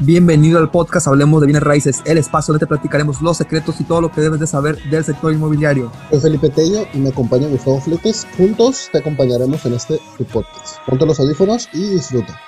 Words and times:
Bienvenido 0.00 0.58
al 0.58 0.70
podcast 0.70 1.06
Hablemos 1.06 1.40
de 1.40 1.46
Bienes 1.46 1.62
Raíces, 1.62 2.02
el 2.04 2.18
espacio 2.18 2.52
donde 2.52 2.66
te 2.66 2.68
platicaremos 2.68 3.22
los 3.22 3.38
secretos 3.38 3.80
y 3.80 3.84
todo 3.84 4.02
lo 4.02 4.12
que 4.12 4.20
debes 4.20 4.38
de 4.38 4.46
saber 4.46 4.76
del 4.90 5.02
sector 5.02 5.32
inmobiliario. 5.32 5.90
Soy 6.10 6.20
Felipe 6.20 6.50
Tello 6.50 6.86
y 6.92 6.98
me 6.98 7.08
acompaña 7.08 7.48
Gustavo 7.48 7.80
Fletes. 7.80 8.26
Juntos 8.36 8.90
te 8.92 8.98
acompañaremos 8.98 9.64
en 9.64 9.72
este 9.72 9.98
podcast. 10.30 10.80
Ponte 10.86 11.06
los 11.06 11.18
audífonos 11.18 11.70
y 11.72 11.88
disfruta. 11.88 12.38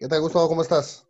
¿Qué 0.00 0.08
tal, 0.08 0.20
Gustavo? 0.22 0.48
¿Cómo 0.48 0.62
estás? 0.62 1.05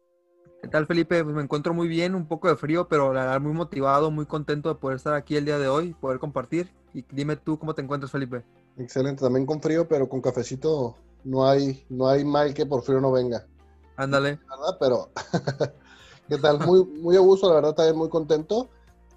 ¿Qué 0.66 0.72
tal, 0.72 0.88
Felipe? 0.88 1.22
Pues 1.22 1.36
me 1.36 1.42
encuentro 1.42 1.72
muy 1.74 1.86
bien, 1.86 2.16
un 2.16 2.26
poco 2.26 2.48
de 2.48 2.56
frío, 2.56 2.88
pero 2.88 3.12
la 3.12 3.20
verdad 3.20 3.40
muy 3.40 3.52
motivado, 3.52 4.10
muy 4.10 4.26
contento 4.26 4.68
de 4.68 4.74
poder 4.74 4.96
estar 4.96 5.14
aquí 5.14 5.36
el 5.36 5.44
día 5.44 5.60
de 5.60 5.68
hoy, 5.68 5.94
poder 5.94 6.18
compartir 6.18 6.72
y 6.92 7.04
dime 7.12 7.36
tú 7.36 7.56
cómo 7.56 7.72
te 7.72 7.82
encuentras, 7.82 8.10
Felipe. 8.10 8.42
Excelente, 8.76 9.22
también 9.22 9.46
con 9.46 9.62
frío, 9.62 9.86
pero 9.86 10.08
con 10.08 10.20
cafecito 10.20 10.96
no 11.22 11.46
hay, 11.48 11.86
no 11.88 12.08
hay 12.08 12.24
mal 12.24 12.52
que 12.52 12.66
por 12.66 12.82
frío 12.82 13.00
no 13.00 13.12
venga. 13.12 13.46
Ándale. 13.94 14.40
¿Verdad? 14.50 14.76
Pero, 14.80 15.10
¿qué 16.28 16.36
tal? 16.36 16.58
Muy, 16.66 16.84
muy 16.84 17.14
a 17.14 17.20
gusto, 17.20 17.48
la 17.48 17.54
verdad, 17.54 17.76
también 17.76 17.96
muy 17.96 18.08
contento. 18.08 18.68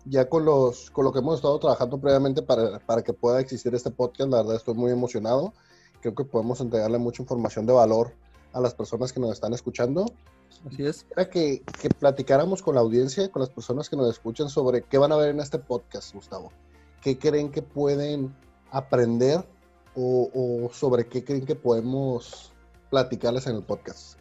Ya 0.06 0.30
con, 0.30 0.46
los, 0.46 0.92
con 0.92 1.04
lo 1.04 1.12
que 1.12 1.18
hemos 1.18 1.38
estado 1.38 1.58
trabajando 1.58 2.00
previamente 2.00 2.44
para, 2.44 2.78
para 2.78 3.02
que 3.02 3.14
pueda 3.14 3.40
existir 3.40 3.74
este 3.74 3.90
podcast, 3.90 4.30
la 4.30 4.38
verdad 4.44 4.56
estoy 4.56 4.76
muy 4.76 4.92
emocionado. 4.92 5.54
Creo 6.00 6.14
que 6.14 6.26
podemos 6.26 6.62
entregarle 6.62 7.00
mucha 7.00 7.24
información 7.24 7.66
de 7.66 7.74
valor 7.74 8.14
a 8.54 8.60
las 8.60 8.74
personas 8.74 9.14
que 9.14 9.20
nos 9.20 9.32
están 9.32 9.54
escuchando. 9.54 10.06
Así 10.66 10.86
es. 10.86 11.06
Era 11.12 11.30
que, 11.30 11.64
que 11.82 11.90
platicáramos 11.90 12.62
con 12.62 12.76
la 12.76 12.82
audiencia, 12.82 13.32
con 13.32 13.42
las 13.42 13.50
personas 13.50 13.90
que 13.90 13.96
nos 13.96 14.10
escuchan 14.10 14.50
sobre 14.50 14.82
qué 14.82 14.98
van 14.98 15.12
a 15.12 15.16
ver 15.16 15.30
en 15.30 15.40
este 15.40 15.60
podcast, 15.60 16.14
Gustavo 16.14 16.52
qué 17.02 17.18
creen 17.18 17.52
que 17.52 17.62
pueden 17.62 18.36
aprender 18.72 19.44
o, 19.96 20.70
sobre 20.72 21.08
qué 21.08 21.26
creen 21.26 21.46
que 21.46 21.56
podemos 21.56 22.54
platicarles 22.90 23.48
en 23.48 23.58
el 23.58 23.64
podcast. 23.64 24.18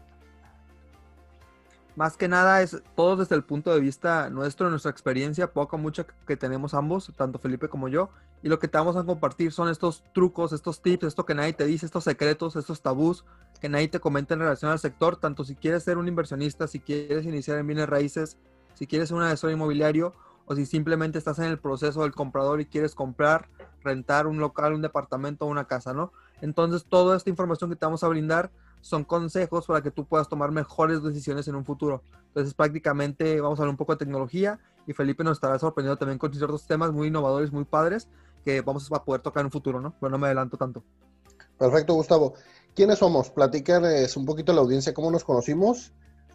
Más 1.98 2.16
que 2.16 2.28
nada 2.28 2.62
es 2.62 2.80
todo 2.94 3.16
desde 3.16 3.34
el 3.34 3.42
punto 3.42 3.74
de 3.74 3.80
vista 3.80 4.30
nuestro, 4.30 4.70
nuestra 4.70 4.92
experiencia, 4.92 5.52
poco 5.52 5.74
o 5.74 5.78
mucho 5.80 6.06
que 6.28 6.36
tenemos 6.36 6.72
ambos, 6.72 7.12
tanto 7.16 7.40
Felipe 7.40 7.68
como 7.68 7.88
yo, 7.88 8.10
y 8.40 8.48
lo 8.48 8.60
que 8.60 8.68
te 8.68 8.78
vamos 8.78 8.94
a 8.94 9.02
compartir 9.02 9.50
son 9.50 9.68
estos 9.68 10.04
trucos, 10.14 10.52
estos 10.52 10.80
tips, 10.80 11.08
esto 11.08 11.26
que 11.26 11.34
nadie 11.34 11.54
te 11.54 11.66
dice, 11.66 11.86
estos 11.86 12.04
secretos, 12.04 12.54
estos 12.54 12.82
tabús 12.82 13.24
que 13.60 13.68
nadie 13.68 13.88
te 13.88 13.98
comenta 13.98 14.34
en 14.34 14.40
relación 14.40 14.70
al 14.70 14.78
sector, 14.78 15.16
tanto 15.16 15.42
si 15.42 15.56
quieres 15.56 15.82
ser 15.82 15.98
un 15.98 16.06
inversionista, 16.06 16.68
si 16.68 16.78
quieres 16.78 17.26
iniciar 17.26 17.58
en 17.58 17.66
bienes 17.66 17.88
raíces, 17.88 18.38
si 18.74 18.86
quieres 18.86 19.08
ser 19.08 19.16
un 19.16 19.24
asesor 19.24 19.50
inmobiliario 19.50 20.14
o 20.46 20.54
si 20.54 20.66
simplemente 20.66 21.18
estás 21.18 21.40
en 21.40 21.46
el 21.46 21.58
proceso 21.58 22.02
del 22.02 22.14
comprador 22.14 22.60
y 22.60 22.66
quieres 22.66 22.94
comprar, 22.94 23.48
rentar 23.82 24.28
un 24.28 24.38
local, 24.38 24.72
un 24.72 24.82
departamento 24.82 25.46
o 25.46 25.48
una 25.48 25.64
casa, 25.64 25.94
¿no? 25.94 26.12
Entonces, 26.42 26.84
toda 26.88 27.16
esta 27.16 27.28
información 27.28 27.70
que 27.70 27.76
te 27.76 27.86
vamos 27.86 28.04
a 28.04 28.08
brindar 28.08 28.52
son 28.80 29.04
consejos 29.04 29.66
para 29.66 29.82
que 29.82 29.90
tú 29.90 30.04
puedas 30.04 30.28
tomar 30.28 30.50
mejores 30.50 31.02
decisiones 31.02 31.48
en 31.48 31.54
un 31.54 31.64
futuro. 31.64 32.02
Entonces, 32.28 32.54
prácticamente 32.54 33.40
vamos 33.40 33.58
a 33.58 33.62
hablar 33.62 33.72
un 33.72 33.76
poco 33.76 33.92
de 33.92 33.98
tecnología 33.98 34.58
y 34.86 34.92
Felipe 34.92 35.24
nos 35.24 35.38
estará 35.38 35.58
sorprendiendo 35.58 35.98
también 35.98 36.18
con 36.18 36.32
ciertos 36.32 36.66
temas 36.66 36.92
muy 36.92 37.08
innovadores, 37.08 37.52
muy 37.52 37.64
padres 37.64 38.08
que 38.44 38.60
vamos 38.60 38.90
a 38.92 39.04
poder 39.04 39.20
tocar 39.20 39.42
en 39.42 39.46
un 39.46 39.52
futuro, 39.52 39.80
¿no? 39.80 39.94
Pero 40.00 40.10
no 40.10 40.18
me 40.18 40.26
adelanto 40.26 40.56
tanto. 40.56 40.82
Perfecto, 41.58 41.94
Gustavo. 41.94 42.34
¿Quiénes 42.74 42.98
somos? 42.98 43.30
Platícales 43.30 44.16
un 44.16 44.24
poquito 44.24 44.52
a 44.52 44.54
la 44.54 44.60
audiencia 44.60 44.94
cómo 44.94 45.10
nos 45.10 45.24
conocimos 45.24 45.92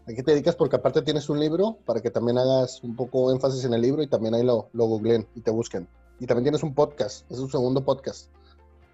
¿A 0.08 0.14
qué 0.14 0.22
te 0.22 0.32
dedicas? 0.32 0.56
Porque 0.56 0.76
aparte 0.76 1.02
tienes 1.02 1.30
un 1.30 1.40
libro 1.40 1.78
para 1.86 2.02
que 2.02 2.12
también 2.12 2.38
hagas 2.38 2.84
un 2.84 2.96
poco 2.96 3.32
énfasis 3.32 3.64
en 3.64 3.74
el 3.74 3.82
libro 3.82 4.04
y 4.04 4.08
también 4.08 4.34
ahí 4.34 4.44
lo, 4.44 4.70
lo 4.74 4.86
googleen 4.86 5.26
y 5.34 5.42
te 5.42 5.50
busquen. 5.50 5.88
Y 6.20 6.28
también 6.28 6.44
tienes 6.44 6.64
un 6.64 6.74
podcast, 6.74 7.30
es 7.32 7.40
un 7.40 7.50
segundo 7.50 7.86
podcast. 7.86 8.28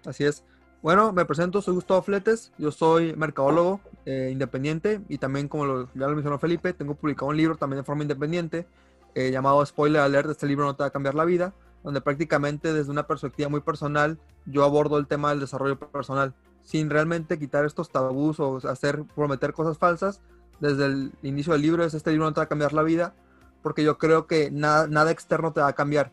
Así 0.06 0.24
es. 0.24 0.44
Bueno, 0.82 1.12
me 1.12 1.26
presento, 1.26 1.60
soy 1.60 1.74
Gustavo 1.74 2.00
Fletes, 2.00 2.52
yo 2.56 2.72
soy 2.72 3.14
mercadólogo 3.14 3.82
eh, 4.06 4.30
independiente 4.32 5.02
y 5.10 5.18
también, 5.18 5.46
como 5.46 5.66
lo, 5.66 5.92
ya 5.92 6.06
lo 6.06 6.14
mencionó 6.14 6.38
Felipe, 6.38 6.72
tengo 6.72 6.94
publicado 6.94 7.28
un 7.28 7.36
libro 7.36 7.56
también 7.56 7.82
de 7.82 7.84
forma 7.84 8.00
independiente 8.00 8.66
eh, 9.14 9.30
llamado 9.30 9.64
Spoiler 9.66 10.00
Alert, 10.00 10.30
este 10.30 10.46
libro 10.46 10.64
no 10.64 10.74
te 10.74 10.82
va 10.82 10.86
a 10.86 10.90
cambiar 10.90 11.14
la 11.14 11.26
vida, 11.26 11.52
donde 11.84 12.00
prácticamente 12.00 12.72
desde 12.72 12.90
una 12.90 13.06
perspectiva 13.06 13.50
muy 13.50 13.60
personal 13.60 14.18
yo 14.46 14.64
abordo 14.64 14.96
el 14.96 15.06
tema 15.06 15.28
del 15.28 15.40
desarrollo 15.40 15.78
personal, 15.78 16.32
sin 16.62 16.88
realmente 16.88 17.38
quitar 17.38 17.66
estos 17.66 17.90
tabús 17.90 18.40
o 18.40 18.56
hacer 18.66 19.04
prometer 19.14 19.52
cosas 19.52 19.76
falsas, 19.76 20.22
desde 20.60 20.86
el 20.86 21.12
inicio 21.22 21.52
del 21.52 21.60
libro 21.60 21.84
es 21.84 21.92
este 21.92 22.10
libro 22.10 22.24
no 22.24 22.32
te 22.32 22.40
va 22.40 22.44
a 22.44 22.48
cambiar 22.48 22.72
la 22.72 22.82
vida, 22.82 23.14
porque 23.62 23.84
yo 23.84 23.98
creo 23.98 24.26
que 24.26 24.50
nada, 24.50 24.86
nada 24.86 25.10
externo 25.10 25.52
te 25.52 25.60
va 25.60 25.68
a 25.68 25.74
cambiar. 25.74 26.10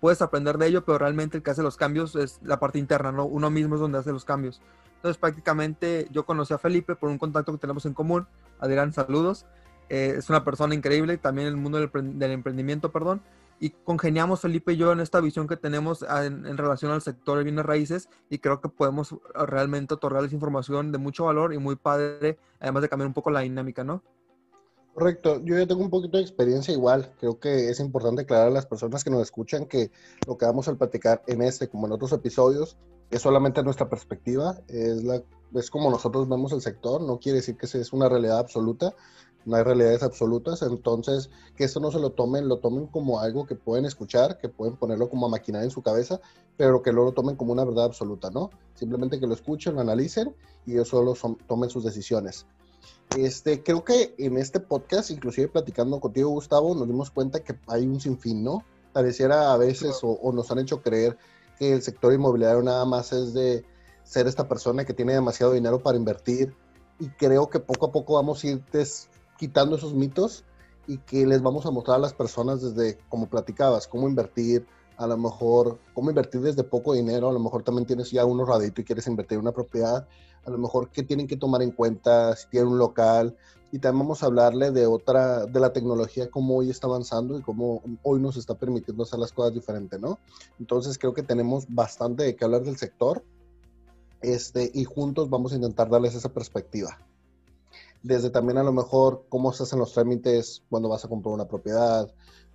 Puedes 0.00 0.22
aprender 0.22 0.58
de 0.58 0.66
ello, 0.66 0.84
pero 0.84 0.98
realmente 0.98 1.36
el 1.36 1.42
que 1.42 1.50
hace 1.50 1.62
los 1.62 1.76
cambios 1.76 2.14
es 2.16 2.40
la 2.42 2.60
parte 2.60 2.78
interna, 2.78 3.12
¿no? 3.12 3.24
Uno 3.24 3.50
mismo 3.50 3.74
es 3.74 3.80
donde 3.80 3.98
hace 3.98 4.12
los 4.12 4.24
cambios. 4.24 4.60
Entonces 4.96 5.18
prácticamente 5.18 6.08
yo 6.10 6.24
conocí 6.24 6.54
a 6.54 6.58
Felipe 6.58 6.96
por 6.96 7.08
un 7.08 7.18
contacto 7.18 7.52
que 7.52 7.58
tenemos 7.58 7.86
en 7.86 7.94
común. 7.94 8.26
Adrián, 8.58 8.92
saludos. 8.92 9.46
Eh, 9.88 10.14
es 10.18 10.28
una 10.28 10.44
persona 10.44 10.74
increíble, 10.74 11.18
también 11.18 11.48
en 11.48 11.54
el 11.54 11.60
mundo 11.60 11.78
del, 11.78 12.30
emprendimiento, 12.30 12.92
perdón 12.92 13.22
y 13.60 13.70
congeniamos 13.70 14.40
Felipe 14.40 14.72
y 14.72 14.76
yo 14.76 14.92
en 14.92 15.00
esta 15.00 15.20
visión 15.20 15.48
que 15.48 15.56
tenemos 15.56 16.02
en, 16.02 16.56
relación 16.56 16.92
al 16.92 17.02
sector 17.02 17.38
de 17.38 17.44
bienes 17.44 17.66
raíces 17.66 18.08
y 18.30 18.38
creo 18.38 18.60
que 18.60 18.68
podemos 18.68 19.16
realmente 19.34 19.94
otorgarles 19.94 20.32
información 20.32 20.92
de 20.92 20.98
mucho 20.98 21.24
valor 21.24 21.52
y 21.52 21.58
muy 21.58 21.76
padre, 21.76 22.38
además 22.60 22.82
de 22.82 22.88
cambiar 22.88 23.08
un 23.08 23.14
poco 23.14 23.30
la 23.30 23.40
dinámica, 23.40 23.84
¿no? 23.84 24.02
Correcto, 24.98 25.40
yo 25.44 25.56
ya 25.56 25.64
tengo 25.64 25.82
un 25.82 25.90
poquito 25.90 26.16
de 26.16 26.24
experiencia 26.24 26.74
igual, 26.74 27.12
creo 27.20 27.38
que 27.38 27.70
es 27.70 27.78
importante 27.78 28.22
aclarar 28.22 28.48
a 28.48 28.50
las 28.50 28.66
personas 28.66 29.04
que 29.04 29.10
nos 29.10 29.22
escuchan 29.22 29.66
que 29.66 29.92
lo 30.26 30.36
que 30.36 30.44
vamos 30.44 30.66
a 30.66 30.74
platicar 30.74 31.22
en 31.28 31.40
este 31.40 31.68
como 31.68 31.86
en 31.86 31.92
otros 31.92 32.10
episodios 32.10 32.76
es 33.08 33.22
solamente 33.22 33.62
nuestra 33.62 33.88
perspectiva, 33.88 34.60
es, 34.66 35.04
la, 35.04 35.22
es 35.54 35.70
como 35.70 35.88
nosotros 35.88 36.28
vemos 36.28 36.50
el 36.50 36.62
sector, 36.62 37.00
no 37.00 37.20
quiere 37.20 37.36
decir 37.36 37.56
que 37.56 37.66
es 37.66 37.92
una 37.92 38.08
realidad 38.08 38.40
absoluta, 38.40 38.92
no 39.44 39.54
hay 39.54 39.62
realidades 39.62 40.02
absolutas, 40.02 40.62
entonces 40.62 41.30
que 41.54 41.62
esto 41.62 41.78
no 41.78 41.92
se 41.92 42.00
lo 42.00 42.10
tomen, 42.10 42.48
lo 42.48 42.58
tomen 42.58 42.88
como 42.88 43.20
algo 43.20 43.46
que 43.46 43.54
pueden 43.54 43.84
escuchar, 43.84 44.36
que 44.38 44.48
pueden 44.48 44.74
ponerlo 44.74 45.08
como 45.08 45.26
a 45.26 45.28
maquinar 45.28 45.62
en 45.62 45.70
su 45.70 45.80
cabeza, 45.80 46.20
pero 46.56 46.82
que 46.82 46.92
no 46.92 47.04
lo 47.04 47.12
tomen 47.12 47.36
como 47.36 47.52
una 47.52 47.64
verdad 47.64 47.84
absoluta, 47.84 48.30
¿no? 48.30 48.50
Simplemente 48.74 49.20
que 49.20 49.28
lo 49.28 49.34
escuchen, 49.34 49.76
lo 49.76 49.80
analicen 49.80 50.34
y 50.66 50.72
ellos 50.72 50.88
solo 50.88 51.14
tomen 51.46 51.70
sus 51.70 51.84
decisiones. 51.84 52.46
Este, 53.16 53.62
creo 53.62 53.84
que 53.84 54.14
en 54.18 54.36
este 54.36 54.60
podcast, 54.60 55.10
inclusive 55.10 55.48
platicando 55.48 55.98
contigo, 55.98 56.30
Gustavo, 56.30 56.74
nos 56.74 56.86
dimos 56.86 57.10
cuenta 57.10 57.40
que 57.40 57.58
hay 57.66 57.86
un 57.86 58.00
sinfín, 58.00 58.44
¿no? 58.44 58.64
Pareciera 58.92 59.52
a 59.52 59.56
veces 59.56 60.00
o, 60.02 60.32
nos 60.32 60.50
han 60.50 60.58
hecho 60.58 60.82
creer 60.82 61.16
que 61.58 61.72
el 61.72 61.82
sector 61.82 62.12
inmobiliario 62.12 62.62
nada 62.62 62.84
más 62.84 63.12
es 63.12 63.34
de 63.34 63.64
ser 64.04 64.26
esta 64.26 64.46
persona 64.46 64.84
que 64.84 64.94
tiene 64.94 65.14
demasiado 65.14 65.52
dinero 65.52 65.82
para 65.82 65.98
invertir 65.98 66.54
y 66.98 67.08
creo 67.08 67.48
que 67.48 67.60
poco 67.60 67.86
a 67.86 67.92
poco 67.92 68.14
vamos 68.14 68.42
a 68.42 68.48
ir 68.48 68.62
quitando 69.38 69.76
esos 69.76 69.94
mitos 69.94 70.44
y 70.86 70.98
que 70.98 71.26
les 71.26 71.42
vamos 71.42 71.66
a 71.66 71.70
mostrar 71.70 71.96
a 71.96 72.00
las 72.00 72.14
personas 72.14 72.62
desde, 72.62 72.98
como 73.08 73.28
platicabas, 73.28 73.86
cómo 73.86 74.08
invertir, 74.08 74.66
a 74.96 75.06
lo 75.06 75.16
mejor, 75.16 75.78
cómo 75.94 76.10
invertir 76.10 76.40
desde 76.40 76.64
poco 76.64 76.92
dinero, 76.92 77.28
a 77.28 77.32
lo 77.32 77.38
mejor 77.38 77.62
también 77.62 77.86
tienes 77.86 78.10
ya 78.10 78.24
un 78.24 78.40
ahorradito 78.40 78.80
y 78.80 78.84
quieres 78.84 79.06
invertir 79.06 79.36
en 79.36 79.42
una 79.42 79.52
propiedad, 79.52 80.08
a 80.48 80.50
lo 80.50 80.58
mejor 80.58 80.90
qué 80.90 81.02
tienen 81.02 81.26
que 81.26 81.36
tomar 81.36 81.62
en 81.62 81.70
cuenta 81.70 82.34
si 82.34 82.48
tienen 82.48 82.72
un 82.72 82.78
local, 82.78 83.36
y 83.70 83.78
también 83.78 84.06
vamos 84.06 84.22
a 84.22 84.26
hablarle 84.26 84.70
de 84.70 84.86
otra, 84.86 85.44
de 85.44 85.60
la 85.60 85.72
tecnología, 85.72 86.30
cómo 86.30 86.56
hoy 86.56 86.70
está 86.70 86.86
avanzando 86.86 87.38
y 87.38 87.42
cómo 87.42 87.82
hoy 88.02 88.18
nos 88.18 88.36
está 88.36 88.54
permitiendo 88.54 89.02
hacer 89.02 89.18
las 89.18 89.32
cosas 89.32 89.52
diferentes, 89.52 90.00
¿no? 90.00 90.18
Entonces 90.58 90.96
creo 90.98 91.12
que 91.12 91.22
tenemos 91.22 91.66
bastante 91.68 92.22
de 92.22 92.34
qué 92.34 92.44
hablar 92.44 92.62
del 92.62 92.78
sector, 92.78 93.22
este, 94.22 94.70
y 94.74 94.84
juntos 94.84 95.28
vamos 95.28 95.52
a 95.52 95.56
intentar 95.56 95.88
darles 95.90 96.14
esa 96.14 96.30
perspectiva 96.30 96.98
desde 98.02 98.30
también 98.30 98.58
a 98.58 98.62
lo 98.62 98.72
mejor 98.72 99.24
cómo 99.28 99.52
se 99.52 99.64
hacen 99.64 99.78
los 99.78 99.92
trámites 99.92 100.62
cuando 100.70 100.88
vas 100.88 101.04
a 101.04 101.08
comprar 101.08 101.34
una 101.34 101.48
propiedad, 101.48 102.08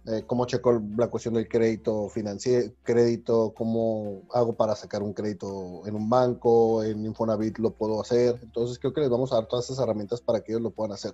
eh, 0.06 0.24
cómo 0.28 0.46
checo 0.46 0.82
la 0.98 1.08
cuestión 1.08 1.36
del 1.36 1.48
crédito 1.48 2.10
financiero, 2.10 2.74
crédito, 2.84 3.54
cómo 3.56 4.24
hago 4.34 4.54
para 4.54 4.76
sacar 4.76 5.02
un 5.02 5.14
crédito 5.14 5.82
en 5.86 5.96
un 5.96 6.10
banco, 6.10 6.84
en 6.84 7.06
Infonavit 7.06 7.58
lo 7.60 7.72
puedo 7.72 8.02
hacer. 8.02 8.40
Entonces 8.44 8.80
creo 8.80 8.94
que 8.94 9.02
les 9.02 9.10
vamos 9.10 9.32
a 9.32 9.36
dar 9.36 9.48
todas 9.48 9.66
esas 9.66 9.80
herramientas 9.80 10.22
para 10.22 10.42
que 10.42 10.52
ellos 10.52 10.62
lo 10.62 10.72
puedan 10.72 10.92
hacer. 10.92 11.14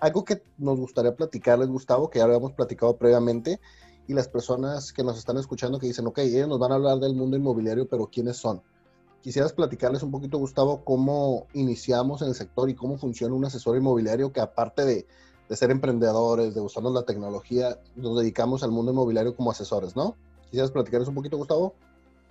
Algo 0.00 0.24
que 0.24 0.42
nos 0.58 0.78
gustaría 0.78 1.16
platicarles, 1.16 1.68
Gustavo, 1.68 2.10
que 2.10 2.18
ya 2.18 2.26
habíamos 2.26 2.52
platicado 2.52 2.96
previamente, 2.96 3.60
y 4.06 4.14
las 4.14 4.28
personas 4.28 4.92
que 4.92 5.02
nos 5.02 5.18
están 5.18 5.36
escuchando 5.36 5.78
que 5.78 5.86
dicen, 5.86 6.06
ok, 6.06 6.18
ellos 6.18 6.48
nos 6.48 6.58
van 6.58 6.72
a 6.72 6.76
hablar 6.76 6.98
del 6.98 7.14
mundo 7.14 7.36
inmobiliario, 7.36 7.88
pero 7.88 8.06
¿quiénes 8.06 8.36
son? 8.36 8.62
quisieras 9.22 9.52
platicarles 9.52 10.02
un 10.02 10.10
poquito, 10.10 10.38
Gustavo, 10.38 10.84
cómo 10.84 11.46
iniciamos 11.52 12.22
en 12.22 12.28
el 12.28 12.34
sector 12.34 12.70
y 12.70 12.74
cómo 12.74 12.98
funciona 12.98 13.34
un 13.34 13.44
asesor 13.44 13.76
inmobiliario 13.76 14.32
que 14.32 14.40
aparte 14.40 14.84
de, 14.84 15.06
ser 15.56 15.70
emprendedores, 15.70 16.54
de 16.54 16.60
usarnos 16.60 16.92
la 16.92 17.04
tecnología, 17.04 17.78
nos 17.96 18.18
dedicamos 18.18 18.62
al 18.62 18.70
mundo 18.70 18.92
inmobiliario 18.92 19.34
como 19.34 19.50
asesores, 19.50 19.96
¿no? 19.96 20.16
¿Quisieras 20.44 20.70
platicarles 20.70 21.08
un 21.08 21.14
poquito, 21.14 21.36
Gustavo? 21.36 21.74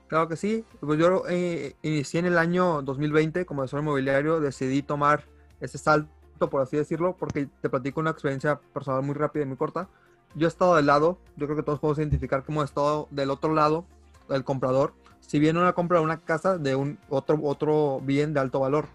Claro 0.07 0.27
que 0.27 0.37
sí. 0.37 0.63
Pues 0.79 0.99
yo 0.99 1.23
eh, 1.29 1.75
inicié 1.81 2.19
en 2.19 2.27
el 2.27 2.37
año 2.37 2.81
2020 2.81 3.45
como 3.45 3.61
asesor 3.61 3.81
inmobiliario, 3.81 4.39
decidí 4.39 4.81
tomar 4.81 5.25
ese 5.59 5.77
salto, 5.77 6.49
por 6.49 6.61
así 6.61 6.77
decirlo, 6.77 7.15
porque 7.17 7.49
te 7.61 7.69
platico 7.69 7.99
una 7.99 8.11
experiencia 8.11 8.59
personal 8.73 9.03
muy 9.03 9.15
rápida 9.15 9.43
y 9.43 9.47
muy 9.47 9.57
corta. 9.57 9.89
Yo 10.35 10.47
he 10.47 10.49
estado 10.49 10.75
del 10.75 10.85
lado, 10.85 11.17
yo 11.35 11.47
creo 11.47 11.57
que 11.57 11.63
todos 11.63 11.79
podemos 11.79 11.99
identificar 11.99 12.43
cómo 12.43 12.61
he 12.61 12.65
estado 12.65 13.07
del 13.11 13.31
otro 13.31 13.53
lado, 13.53 13.85
del 14.29 14.43
comprador, 14.43 14.93
si 15.21 15.39
viene 15.39 15.59
una 15.59 15.73
compra 15.73 15.99
de 15.99 16.05
una 16.05 16.21
casa 16.21 16.57
de 16.57 16.75
un 16.75 16.99
otro, 17.09 17.39
otro 17.43 18.01
bien 18.01 18.33
de 18.33 18.39
alto 18.39 18.59
valor. 18.59 18.85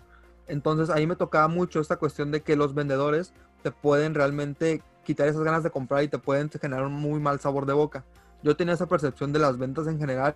Entonces 0.47 0.91
ahí 0.91 1.07
me 1.07 1.17
tocaba 1.17 1.49
mucho 1.49 1.81
esta 1.81 1.97
cuestión 1.97 2.31
de 2.31 2.43
que 2.43 2.57
los 2.57 2.75
vendedores 2.75 3.33
te 3.63 3.71
pueden 3.71 4.15
realmente 4.15 4.83
quitar 5.05 5.29
esas 5.29 5.43
ganas 5.43 5.63
de 5.63 5.71
comprar 5.71 6.03
y 6.03 6.09
te 6.09 6.19
pueden 6.19 6.51
generar 6.51 6.85
un 6.87 6.93
muy 6.93 7.21
mal 7.21 7.41
sabor 7.41 7.67
de 7.67 7.73
boca. 7.73 8.05
Yo 8.43 8.57
tenía 8.57 8.75
esa 8.75 8.87
percepción 8.87 9.33
de 9.33 9.39
las 9.39 9.59
ventas 9.59 9.87
en 9.87 9.99
general 9.99 10.35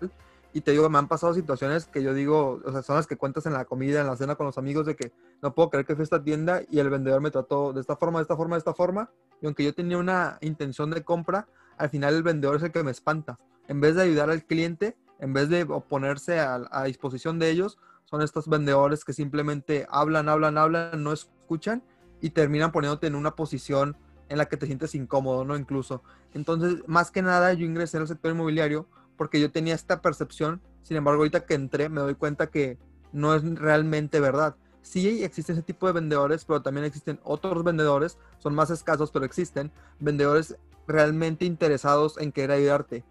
y 0.53 0.61
te 0.63 0.71
digo, 0.71 0.89
me 0.89 0.99
han 0.99 1.09
pasado 1.09 1.35
situaciones 1.35 1.87
que 1.87 2.03
yo 2.03 2.15
digo, 2.15 2.63
o 2.65 2.73
sea, 2.73 2.83
son 2.83 2.97
las 2.97 3.07
que 3.07 3.17
cuentas 3.17 3.47
en 3.47 3.53
la 3.53 3.65
comida, 3.65 4.01
en 4.01 4.07
la 4.07 4.17
cena 4.17 4.37
con 4.37 4.47
los 4.47 4.57
amigos, 4.59 4.87
de 4.87 4.97
que 4.97 5.13
no 5.43 5.55
puedo 5.55 5.71
creer 5.71 5.85
que 5.85 5.95
fui 5.95 6.03
a 6.03 6.05
esta 6.05 6.23
tienda 6.23 6.63
y 6.71 6.79
el 6.79 6.89
vendedor 6.89 7.21
me 7.21 7.31
trató 7.31 7.73
de 7.73 7.81
esta 7.81 7.97
forma, 7.97 8.21
de 8.21 8.23
esta 8.23 8.37
forma, 8.37 8.57
de 8.57 8.61
esta 8.61 8.75
forma. 8.75 9.11
Y 9.43 9.47
aunque 9.47 9.65
yo 9.65 9.75
tenía 9.75 9.99
una 9.99 10.39
intención 10.41 10.91
de 10.91 11.05
compra, 11.05 11.47
al 11.77 11.91
final 11.91 12.15
el 12.15 12.23
vendedor 12.23 12.57
es 12.57 12.63
el 12.63 12.73
que 12.73 12.83
me 12.83 12.91
espanta. 12.91 13.39
En 13.69 13.81
vez 13.81 13.97
de 13.97 14.03
ayudar 14.03 14.31
al 14.31 14.45
cliente, 14.45 14.97
en 15.19 15.33
vez 15.33 15.49
de 15.49 15.67
ponerse 15.67 16.41
a, 16.41 16.63
a 16.71 16.85
disposición 16.85 17.39
de 17.39 17.51
ellos, 17.51 17.79
son 18.05 18.23
estos 18.23 18.49
vendedores 18.49 19.05
que 19.05 19.13
simplemente 19.13 19.87
hablan, 19.91 20.29
hablan, 20.29 20.57
hablan, 20.57 21.03
no 21.03 21.13
escuchan 21.13 21.83
y 22.21 22.31
terminan 22.31 22.73
poniéndote 22.73 23.07
en 23.07 23.15
una 23.15 23.37
posición 23.37 23.97
en 24.29 24.39
la 24.39 24.47
que 24.47 24.57
te 24.57 24.67
sientes 24.67 24.95
incómodo, 24.95 25.45
¿no? 25.45 25.57
Incluso. 25.57 26.03
Entonces, 26.35 26.83
más 26.87 27.11
que 27.11 27.23
nada, 27.23 27.53
yo 27.53 27.65
ingresé 27.65 27.97
en 27.97 28.03
el 28.03 28.09
sector 28.09 28.33
inmobiliario 28.33 28.87
porque 29.17 29.41
yo 29.41 29.51
tenía 29.51 29.75
esta 29.75 30.03
percepción, 30.03 30.61
sin 30.83 30.97
embargo, 30.97 31.21
ahorita 31.21 31.47
que 31.47 31.55
entré 31.55 31.89
me 31.89 32.01
doy 32.01 32.15
cuenta 32.15 32.49
que 32.49 32.79
no 33.13 33.35
es 33.35 33.43
realmente 33.59 34.21
verdad. 34.21 34.57
Sí 34.83 35.25
existe 35.25 35.53
ese 35.53 35.63
tipo 35.63 35.87
de 35.87 35.93
vendedores, 35.93 36.45
pero 36.45 36.63
también 36.63 36.85
existen 36.85 37.19
otros 37.25 37.65
vendedores, 37.65 38.19
son 38.39 38.55
más 38.55 38.71
escasos, 38.71 39.11
pero 39.11 39.25
existen 39.25 39.73
vendedores 39.99 40.57
realmente 40.87 41.45
interesados 41.45 42.19
en 42.19 42.31
querer 42.31 42.53
ayudarte. 42.53 43.05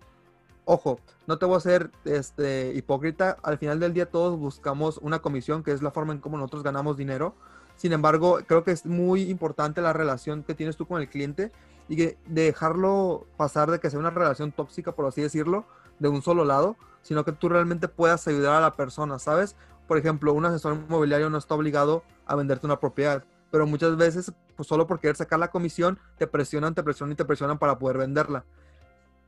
Ojo, 0.64 1.00
no 1.28 1.38
te 1.38 1.46
voy 1.46 1.58
a 1.58 1.60
ser 1.60 1.92
este, 2.06 2.74
hipócrita, 2.74 3.38
al 3.44 3.58
final 3.58 3.80
del 3.80 3.94
día 3.94 4.10
todos 4.10 4.40
buscamos 4.40 4.98
una 5.00 5.20
comisión, 5.20 5.64
que 5.64 5.72
es 5.72 5.82
la 5.82 5.92
forma 5.92 6.14
en 6.14 6.20
cómo 6.20 6.38
nosotros 6.38 6.64
ganamos 6.64 6.98
dinero. 6.98 7.36
Sin 7.76 7.94
embargo, 7.94 8.40
creo 8.48 8.64
que 8.64 8.72
es 8.72 8.86
muy 8.86 9.30
importante 9.30 9.82
la 9.82 9.94
relación 9.94 10.44
que 10.44 10.56
tienes 10.56 10.78
tú 10.78 10.86
con 10.86 11.02
el 11.02 11.10
cliente 11.10 11.52
y 11.88 11.96
que 11.96 12.18
dejarlo 12.26 13.28
pasar 13.38 13.70
de 13.70 13.80
que 13.80 13.90
sea 13.90 14.00
una 14.00 14.10
relación 14.10 14.52
tóxica, 14.52 14.94
por 14.94 15.06
así 15.06 15.22
decirlo, 15.22 15.66
de 16.00 16.10
un 16.10 16.22
solo 16.22 16.46
lado, 16.46 16.78
sino 17.02 17.24
que 17.24 17.32
tú 17.32 17.50
realmente 17.50 17.88
puedas 17.88 18.28
ayudar 18.28 18.56
a 18.56 18.62
la 18.62 18.74
persona, 18.74 19.20
¿sabes? 19.20 19.56
Por 19.88 19.98
ejemplo, 19.98 20.34
un 20.34 20.46
asesor 20.46 20.76
inmobiliario 20.76 21.30
no 21.30 21.38
está 21.38 21.54
obligado 21.54 22.04
a 22.26 22.36
venderte 22.36 22.66
una 22.66 22.80
propiedad, 22.80 23.24
pero 23.52 23.68
muchas 23.68 23.96
veces, 23.98 24.34
pues 24.56 24.68
solo 24.68 24.88
por 24.88 25.00
querer 25.00 25.16
sacar 25.16 25.40
la 25.40 25.52
comisión, 25.52 26.00
te 26.18 26.28
presionan, 26.28 26.74
te 26.74 26.84
presionan 26.84 27.14
y 27.14 27.16
te 27.16 27.26
presionan 27.26 27.60
para 27.60 27.78
poder 27.78 27.98
venderla. 27.98 28.46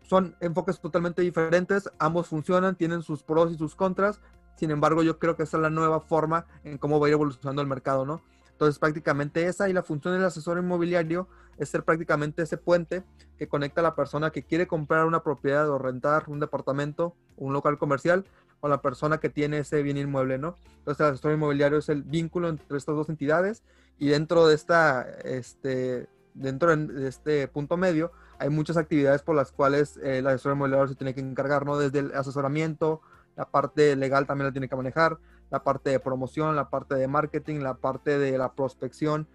Son 0.02 0.36
enfoques 0.40 0.80
totalmente 0.80 1.22
diferentes, 1.22 1.90
ambos 2.00 2.28
funcionan, 2.28 2.76
tienen 2.76 3.04
sus 3.04 3.24
pros 3.24 3.52
y 3.52 3.58
sus 3.58 3.76
contras, 3.76 4.20
sin 4.58 4.72
embargo, 4.72 5.04
yo 5.04 5.20
creo 5.20 5.36
que 5.38 5.44
esa 5.44 5.58
es 5.58 5.64
la 5.64 5.70
nueva 5.70 6.02
forma 6.02 6.46
en 6.64 6.78
cómo 6.78 7.00
va 7.00 7.08
a 7.08 7.10
ir 7.10 7.14
evolucionando 7.14 7.62
el 7.62 7.68
mercado, 7.68 8.06
¿no? 8.06 8.22
Entonces, 8.52 8.80
prácticamente 8.80 9.46
esa 9.46 9.70
y 9.70 9.74
la 9.74 9.84
función 9.84 10.16
del 10.16 10.26
asesor 10.26 10.58
inmobiliario 10.58 11.28
es 11.60 11.70
ser 11.70 11.84
prácticamente 11.84 12.42
ese 12.42 12.58
puente 12.58 13.04
que 13.38 13.48
conecta 13.48 13.82
a 13.82 13.84
la 13.84 13.96
persona 13.96 14.32
que 14.32 14.44
quiere 14.44 14.66
comprar 14.66 15.06
una 15.06 15.22
propiedad 15.22 15.70
o 15.70 15.78
rentar 15.78 16.24
un 16.28 16.40
departamento, 16.40 17.16
un 17.36 17.54
local 17.54 17.78
comercial, 17.78 18.26
con 18.60 18.72
la 18.72 18.82
persona 18.82 19.20
que 19.20 19.30
tiene 19.30 19.60
ese 19.60 19.84
bien 19.84 19.98
inmueble, 19.98 20.40
¿no? 20.40 20.56
Entonces, 20.80 21.02
el 21.06 21.14
asesor 21.14 21.34
inmobiliario 21.34 21.78
es 21.78 21.90
el 21.90 22.02
vínculo 22.02 22.50
entre 22.50 22.78
estas 22.78 22.96
dos 22.96 23.10
entidades 23.10 23.62
y 24.00 24.08
dentro 24.08 24.48
de 24.48 24.56
esta, 24.56 25.08
este, 25.24 26.08
dentro 26.34 26.76
de 26.76 27.08
este 27.08 27.48
punto 27.48 27.78
medio, 27.78 28.12
hay 28.40 28.50
muchas 28.50 28.78
actividades 28.78 29.22
por 29.22 29.36
las 29.36 29.52
cuales 29.52 29.98
el 29.98 30.26
asesor 30.28 30.54
inmobiliario 30.54 30.88
se 30.88 30.96
tiene 30.96 31.14
que 31.14 31.22
encargar, 31.22 31.66
¿no? 31.66 31.78
Desde 31.78 32.00
el 32.00 32.14
asesoramiento, 32.16 33.02
la 33.38 33.46
parte 33.46 33.96
legal 33.96 34.26
también 34.26 34.48
la 34.48 34.52
tiene 34.52 34.68
que 34.68 34.76
manejar, 34.76 35.18
la 35.50 35.64
parte 35.64 35.92
de 35.92 36.00
promoción, 36.00 36.56
la 36.56 36.70
parte 36.70 36.96
de 36.96 37.08
marketing, 37.08 37.60
la 37.60 37.76
parte 37.76 38.18
de 38.18 38.38
la 38.38 38.52
prospección, 38.54 39.28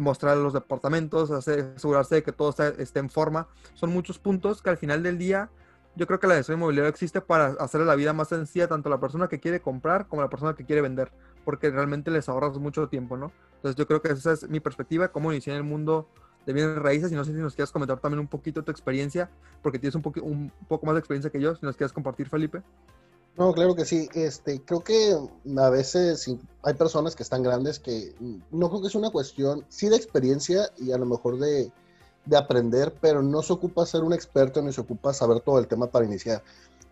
mostrar 0.00 0.36
los 0.36 0.52
departamentos, 0.52 1.30
asegurarse 1.30 2.16
de 2.16 2.22
que 2.22 2.32
todo 2.32 2.54
esté 2.78 2.98
en 2.98 3.10
forma. 3.10 3.48
Son 3.74 3.90
muchos 3.90 4.18
puntos 4.18 4.62
que 4.62 4.70
al 4.70 4.76
final 4.76 5.02
del 5.02 5.18
día 5.18 5.50
yo 5.94 6.06
creo 6.06 6.20
que 6.20 6.26
la 6.26 6.34
gestión 6.34 6.58
inmobiliaria 6.58 6.90
existe 6.90 7.20
para 7.20 7.46
hacerle 7.58 7.86
la 7.86 7.94
vida 7.94 8.12
más 8.12 8.28
sencilla 8.28 8.68
tanto 8.68 8.88
a 8.88 8.90
la 8.90 9.00
persona 9.00 9.28
que 9.28 9.40
quiere 9.40 9.60
comprar 9.60 10.06
como 10.08 10.20
a 10.20 10.26
la 10.26 10.30
persona 10.30 10.54
que 10.54 10.64
quiere 10.64 10.82
vender, 10.82 11.10
porque 11.44 11.70
realmente 11.70 12.10
les 12.10 12.28
ahorras 12.28 12.58
mucho 12.58 12.88
tiempo, 12.88 13.16
¿no? 13.16 13.32
Entonces 13.56 13.76
yo 13.76 13.86
creo 13.86 14.02
que 14.02 14.12
esa 14.12 14.32
es 14.32 14.48
mi 14.48 14.60
perspectiva, 14.60 15.08
cómo 15.08 15.32
inicié 15.32 15.54
en 15.54 15.58
el 15.58 15.64
mundo 15.64 16.08
de 16.44 16.52
bienes 16.52 16.76
raíces 16.76 17.10
y 17.10 17.14
no 17.14 17.24
sé 17.24 17.32
si 17.32 17.38
nos 17.38 17.54
quieres 17.54 17.72
comentar 17.72 17.98
también 17.98 18.20
un 18.20 18.28
poquito 18.28 18.62
tu 18.62 18.70
experiencia, 18.70 19.30
porque 19.62 19.78
tienes 19.78 19.94
un, 19.94 20.02
un 20.22 20.52
poco 20.68 20.84
más 20.84 20.94
de 20.94 20.98
experiencia 20.98 21.30
que 21.30 21.40
yo, 21.40 21.56
si 21.56 21.64
nos 21.64 21.76
quieres 21.76 21.92
compartir, 21.92 22.28
Felipe. 22.28 22.62
No, 23.36 23.52
claro 23.52 23.74
que 23.74 23.84
sí. 23.84 24.08
Este, 24.14 24.62
creo 24.62 24.80
que 24.80 25.14
a 25.58 25.70
veces 25.70 26.26
hay 26.62 26.74
personas 26.74 27.14
que 27.14 27.22
están 27.22 27.42
grandes 27.42 27.78
que 27.78 28.14
no 28.50 28.70
creo 28.70 28.80
que 28.80 28.88
es 28.88 28.94
una 28.94 29.10
cuestión, 29.10 29.64
sí 29.68 29.88
de 29.88 29.96
experiencia 29.96 30.70
y 30.78 30.92
a 30.92 30.98
lo 30.98 31.04
mejor 31.04 31.38
de, 31.38 31.70
de 32.24 32.36
aprender, 32.36 32.94
pero 33.00 33.22
no 33.22 33.42
se 33.42 33.52
ocupa 33.52 33.84
ser 33.84 34.02
un 34.02 34.14
experto 34.14 34.62
ni 34.62 34.72
se 34.72 34.80
ocupa 34.80 35.12
saber 35.12 35.40
todo 35.40 35.58
el 35.58 35.68
tema 35.68 35.86
para 35.86 36.06
iniciar. 36.06 36.42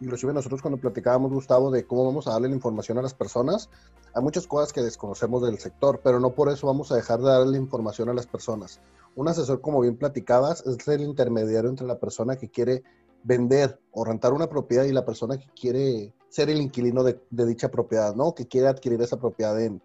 Inclusive 0.00 0.34
nosotros 0.34 0.60
cuando 0.60 0.78
platicábamos, 0.78 1.32
Gustavo, 1.32 1.70
de 1.70 1.86
cómo 1.86 2.04
vamos 2.04 2.26
a 2.26 2.32
darle 2.32 2.48
la 2.48 2.56
información 2.56 2.98
a 2.98 3.02
las 3.02 3.14
personas, 3.14 3.70
hay 4.12 4.22
muchas 4.22 4.46
cosas 4.46 4.72
que 4.72 4.82
desconocemos 4.82 5.42
del 5.42 5.58
sector, 5.58 6.00
pero 6.04 6.20
no 6.20 6.30
por 6.30 6.50
eso 6.50 6.66
vamos 6.66 6.92
a 6.92 6.96
dejar 6.96 7.20
de 7.20 7.26
darle 7.26 7.56
información 7.56 8.10
a 8.10 8.14
las 8.14 8.26
personas. 8.26 8.80
Un 9.16 9.28
asesor, 9.28 9.60
como 9.60 9.80
bien 9.80 9.96
platicabas, 9.96 10.64
es 10.66 10.86
el 10.88 11.02
intermediario 11.02 11.70
entre 11.70 11.86
la 11.86 11.98
persona 11.98 12.36
que 12.36 12.50
quiere 12.50 12.82
vender 13.24 13.80
o 13.90 14.04
rentar 14.04 14.32
una 14.32 14.48
propiedad 14.48 14.84
y 14.84 14.92
la 14.92 15.04
persona 15.04 15.38
que 15.38 15.48
quiere 15.58 16.14
ser 16.28 16.50
el 16.50 16.60
inquilino 16.60 17.02
de, 17.02 17.18
dicha 17.30 17.70
propiedad, 17.70 18.14
¿no? 18.14 18.34
Que 18.34 18.46
quiere 18.46 18.68
adquirir 18.68 19.00
esa 19.02 19.18
propiedad 19.18 19.60
en, 19.60 19.80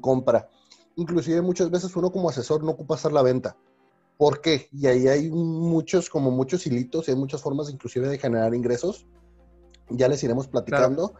compra. 0.00 0.48
Inclusive 0.96 1.42
muchas 1.42 1.70
veces 1.70 1.94
uno 1.96 2.10
como 2.10 2.30
asesor 2.30 2.62
no 2.64 2.72
ocupa 2.72 2.94
hacer 2.94 3.12
la 3.12 3.22
venta. 3.22 3.56
¿Por 4.16 4.40
qué? 4.40 4.68
Y 4.72 4.86
ahí 4.86 5.06
hay 5.06 5.30
muchos, 5.30 6.08
como 6.10 6.30
muchos 6.30 6.66
hilitos 6.66 7.08
y 7.08 7.12
hay 7.12 7.16
muchas 7.16 7.42
formas 7.42 7.70
inclusive 7.70 8.08
de 8.08 8.18
generar 8.18 8.54
ingresos. 8.54 9.06
Ya 9.90 10.08
les 10.08 10.22
iremos 10.22 10.48
platicando. 10.48 11.14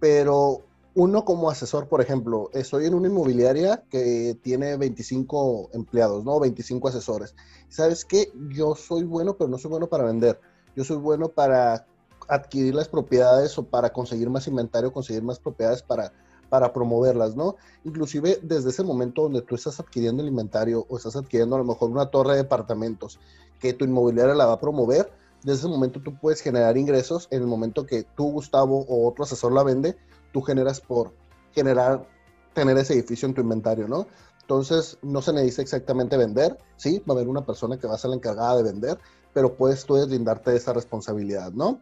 Pero 0.00 0.64
uno 0.94 1.24
como 1.24 1.50
asesor, 1.50 1.88
por 1.88 2.00
ejemplo, 2.00 2.50
estoy 2.52 2.86
en 2.86 2.94
una 2.94 3.08
inmobiliaria 3.08 3.84
que 3.88 4.36
tiene 4.42 4.76
25 4.76 5.70
empleados, 5.72 6.24
¿no? 6.24 6.40
25 6.40 6.88
asesores. 6.88 7.34
¿Sabes 7.68 8.04
qué? 8.04 8.32
Yo 8.50 8.74
soy 8.74 9.04
bueno, 9.04 9.36
pero 9.36 9.48
no 9.48 9.58
soy 9.58 9.70
bueno 9.70 9.88
para 9.88 10.04
vender. 10.04 10.40
Yo 10.76 10.84
soy 10.84 10.96
bueno 10.96 11.28
para 11.28 11.86
adquirir 12.28 12.74
las 12.74 12.88
propiedades 12.88 13.58
o 13.58 13.64
para 13.64 13.92
conseguir 13.92 14.30
más 14.30 14.46
inventario, 14.46 14.92
conseguir 14.92 15.22
más 15.22 15.38
propiedades 15.38 15.82
para, 15.82 16.12
para 16.48 16.72
promoverlas, 16.72 17.34
¿no? 17.34 17.56
Inclusive 17.84 18.38
desde 18.42 18.70
ese 18.70 18.82
momento 18.82 19.22
donde 19.22 19.42
tú 19.42 19.54
estás 19.54 19.80
adquiriendo 19.80 20.22
el 20.22 20.28
inventario 20.28 20.86
o 20.88 20.96
estás 20.96 21.16
adquiriendo 21.16 21.56
a 21.56 21.58
lo 21.58 21.64
mejor 21.64 21.90
una 21.90 22.06
torre 22.06 22.32
de 22.32 22.42
departamentos 22.42 23.18
que 23.58 23.72
tu 23.72 23.84
inmobiliaria 23.84 24.34
la 24.34 24.46
va 24.46 24.54
a 24.54 24.60
promover, 24.60 25.10
desde 25.42 25.60
ese 25.60 25.68
momento 25.68 26.00
tú 26.02 26.14
puedes 26.18 26.40
generar 26.40 26.76
ingresos. 26.76 27.28
En 27.30 27.40
el 27.40 27.46
momento 27.46 27.86
que 27.86 28.04
tú, 28.16 28.30
Gustavo, 28.32 28.84
o 28.88 29.08
otro 29.08 29.24
asesor 29.24 29.52
la 29.52 29.62
vende, 29.62 29.96
tú 30.32 30.42
generas 30.42 30.80
por 30.80 31.12
generar, 31.52 32.06
tener 32.52 32.76
ese 32.76 32.94
edificio 32.94 33.26
en 33.26 33.34
tu 33.34 33.40
inventario, 33.40 33.88
¿no? 33.88 34.06
Entonces, 34.42 34.98
no 35.02 35.22
se 35.22 35.32
necesita 35.32 35.62
exactamente 35.62 36.16
vender, 36.16 36.58
¿sí? 36.76 37.02
Va 37.08 37.14
a 37.14 37.16
haber 37.16 37.28
una 37.28 37.46
persona 37.46 37.78
que 37.78 37.86
va 37.86 37.94
a 37.94 37.98
ser 37.98 38.10
la 38.10 38.16
encargada 38.16 38.56
de 38.56 38.64
vender, 38.64 38.98
pero 39.32 39.54
puedes 39.54 39.84
tú 39.84 39.94
deslindarte 39.94 40.50
de 40.50 40.56
esa 40.56 40.72
responsabilidad, 40.72 41.52
¿no? 41.52 41.80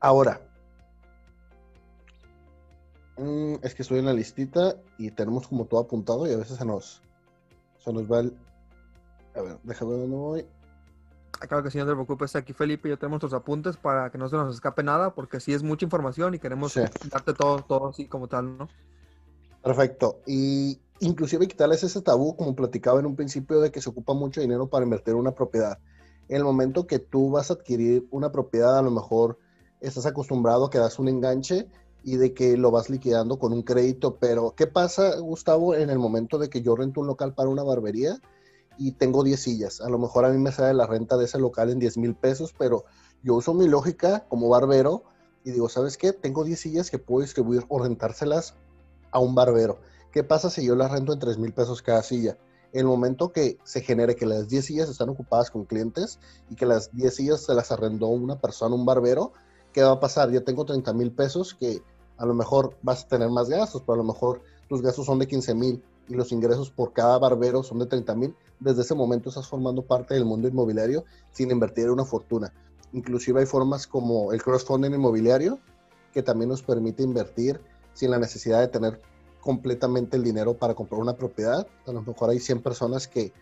Ahora, 0.00 0.40
mm, 3.16 3.54
es 3.62 3.74
que 3.74 3.82
estoy 3.82 3.98
en 3.98 4.06
la 4.06 4.12
listita 4.12 4.76
y 4.96 5.10
tenemos 5.10 5.48
como 5.48 5.64
todo 5.66 5.80
apuntado 5.80 6.26
y 6.26 6.32
a 6.32 6.36
veces 6.36 6.58
se 6.58 6.64
nos, 6.64 7.02
se 7.78 7.92
nos 7.92 8.10
va 8.10 8.20
el... 8.20 8.36
A 9.34 9.42
ver, 9.42 9.58
déjame 9.62 9.92
ver 9.92 10.00
dónde 10.00 10.16
voy. 10.16 10.46
Ah, 11.40 11.46
claro 11.46 11.62
que 11.62 11.70
sí, 11.70 11.78
no 11.78 11.86
te 11.86 11.92
preocupes, 11.92 12.34
aquí 12.34 12.52
Felipe, 12.52 12.88
ya 12.88 12.96
tenemos 12.96 13.22
los 13.22 13.32
apuntes 13.32 13.76
para 13.76 14.10
que 14.10 14.18
no 14.18 14.28
se 14.28 14.36
nos 14.36 14.54
escape 14.54 14.82
nada, 14.82 15.14
porque 15.14 15.38
sí 15.38 15.52
es 15.52 15.62
mucha 15.62 15.84
información 15.84 16.34
y 16.34 16.38
queremos 16.38 16.74
darte 16.74 17.32
todo, 17.32 17.62
todo 17.62 17.88
así 17.88 18.06
como 18.06 18.26
tal, 18.26 18.58
¿no? 18.58 18.68
Perfecto. 19.62 20.20
Y 20.26 20.80
inclusive 21.00 21.46
quitarles 21.46 21.84
ese 21.84 22.02
tabú, 22.02 22.36
como 22.36 22.56
platicaba 22.56 22.98
en 22.98 23.06
un 23.06 23.14
principio, 23.14 23.60
de 23.60 23.70
que 23.70 23.80
se 23.80 23.90
ocupa 23.90 24.14
mucho 24.14 24.40
dinero 24.40 24.66
para 24.68 24.84
invertir 24.84 25.14
en 25.14 25.20
una 25.20 25.32
propiedad. 25.32 25.78
En 26.28 26.36
el 26.36 26.44
momento 26.44 26.86
que 26.86 26.98
tú 26.98 27.30
vas 27.30 27.50
a 27.50 27.54
adquirir 27.54 28.06
una 28.10 28.30
propiedad, 28.30 28.78
a 28.78 28.82
lo 28.82 28.90
mejor 28.90 29.38
estás 29.80 30.06
acostumbrado 30.06 30.66
a 30.66 30.70
que 30.70 30.78
das 30.78 30.98
un 30.98 31.08
enganche 31.08 31.68
y 32.04 32.16
de 32.16 32.34
que 32.34 32.56
lo 32.56 32.70
vas 32.70 32.90
liquidando 32.90 33.38
con 33.38 33.52
un 33.52 33.62
crédito, 33.62 34.16
pero 34.16 34.54
¿qué 34.56 34.66
pasa, 34.66 35.18
Gustavo, 35.18 35.74
en 35.74 35.90
el 35.90 35.98
momento 35.98 36.38
de 36.38 36.48
que 36.48 36.62
yo 36.62 36.76
rento 36.76 37.00
un 37.00 37.06
local 37.06 37.34
para 37.34 37.48
una 37.48 37.62
barbería 37.62 38.20
y 38.78 38.92
tengo 38.92 39.24
10 39.24 39.40
sillas? 39.40 39.80
A 39.80 39.88
lo 39.88 39.98
mejor 39.98 40.24
a 40.24 40.30
mí 40.30 40.38
me 40.38 40.52
sale 40.52 40.74
la 40.74 40.86
renta 40.86 41.16
de 41.16 41.24
ese 41.24 41.38
local 41.38 41.70
en 41.70 41.78
10 41.78 41.98
mil 41.98 42.14
pesos, 42.14 42.54
pero 42.56 42.84
yo 43.22 43.34
uso 43.34 43.54
mi 43.54 43.66
lógica 43.66 44.26
como 44.28 44.48
barbero 44.48 45.04
y 45.44 45.50
digo, 45.50 45.68
¿sabes 45.68 45.96
qué? 45.96 46.12
Tengo 46.12 46.44
10 46.44 46.60
sillas 46.60 46.90
que 46.90 46.98
puedo 46.98 47.22
distribuir 47.22 47.64
o 47.68 47.82
rentárselas 47.82 48.54
a 49.10 49.18
un 49.18 49.34
barbero. 49.34 49.78
¿Qué 50.12 50.24
pasa 50.24 50.50
si 50.50 50.64
yo 50.64 50.76
las 50.76 50.90
rento 50.90 51.12
en 51.12 51.18
3 51.18 51.38
mil 51.38 51.52
pesos 51.52 51.82
cada 51.82 52.02
silla? 52.02 52.38
El 52.72 52.84
momento 52.84 53.32
que 53.32 53.58
se 53.64 53.80
genere 53.80 54.14
que 54.14 54.26
las 54.26 54.48
10 54.48 54.64
sillas 54.64 54.88
están 54.88 55.08
ocupadas 55.08 55.50
con 55.50 55.64
clientes 55.64 56.18
y 56.50 56.54
que 56.54 56.66
las 56.66 56.94
10 56.94 57.14
sillas 57.14 57.44
se 57.44 57.54
las 57.54 57.72
arrendó 57.72 58.08
una 58.08 58.38
persona, 58.38 58.74
un 58.74 58.84
barbero, 58.84 59.32
¿qué 59.72 59.82
va 59.82 59.92
a 59.92 60.00
pasar? 60.00 60.30
Ya 60.30 60.42
tengo 60.42 60.64
30 60.64 60.92
mil 60.92 61.10
pesos 61.12 61.54
que 61.54 61.82
a 62.18 62.26
lo 62.26 62.34
mejor 62.34 62.76
vas 62.82 63.04
a 63.04 63.08
tener 63.08 63.30
más 63.30 63.48
gastos, 63.48 63.82
pero 63.82 63.94
a 63.94 63.98
lo 63.98 64.04
mejor 64.04 64.42
tus 64.68 64.82
gastos 64.82 65.06
son 65.06 65.18
de 65.18 65.26
15 65.26 65.54
mil 65.54 65.82
y 66.08 66.14
los 66.14 66.32
ingresos 66.32 66.70
por 66.70 66.92
cada 66.92 67.18
barbero 67.18 67.62
son 67.62 67.78
de 67.78 67.86
30 67.86 68.14
mil. 68.14 68.34
Desde 68.60 68.82
ese 68.82 68.94
momento 68.94 69.28
estás 69.28 69.46
formando 69.46 69.82
parte 69.82 70.14
del 70.14 70.24
mundo 70.24 70.48
inmobiliario 70.48 71.04
sin 71.32 71.50
invertir 71.50 71.90
una 71.90 72.04
fortuna. 72.04 72.52
Inclusive 72.92 73.40
hay 73.40 73.46
formas 73.46 73.86
como 73.86 74.32
el 74.32 74.42
crowdfunding 74.42 74.92
inmobiliario 74.92 75.58
que 76.12 76.22
también 76.22 76.48
nos 76.48 76.62
permite 76.62 77.02
invertir 77.02 77.60
sin 77.92 78.10
la 78.10 78.18
necesidad 78.18 78.60
de 78.60 78.68
tener 78.68 79.00
completamente 79.48 80.18
el 80.18 80.22
dinero 80.22 80.58
para 80.58 80.74
comprar 80.74 81.00
una 81.00 81.14
propiedad. 81.14 81.66
A 81.86 81.92
lo 81.92 82.02
mejor 82.02 82.28
hay 82.28 82.38
100 82.38 82.60
personas 82.60 83.08
que 83.08 83.32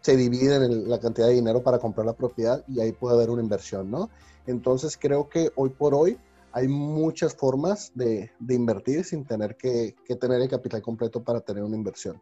se 0.00 0.16
dividen 0.16 0.64
en 0.64 0.90
la 0.90 0.98
cantidad 0.98 1.28
de 1.28 1.34
dinero 1.34 1.62
para 1.62 1.78
comprar 1.78 2.04
la 2.04 2.12
propiedad 2.12 2.64
y 2.66 2.80
ahí 2.80 2.90
puede 2.90 3.14
haber 3.14 3.30
una 3.30 3.40
inversión, 3.40 3.88
¿no? 3.88 4.10
Entonces 4.48 4.98
creo 5.00 5.28
que 5.28 5.52
hoy 5.54 5.70
por 5.70 5.94
hoy 5.94 6.18
hay 6.50 6.66
muchas 6.66 7.36
formas 7.36 7.92
de, 7.94 8.32
invertir 8.48 9.04
sin 9.04 9.24
tener 9.24 9.56
que, 9.56 9.94
tener 10.20 10.40
el 10.40 10.48
capital 10.48 10.82
completo 10.82 11.22
para 11.22 11.40
tener 11.40 11.62
una 11.62 11.76
inversión. 11.76 12.20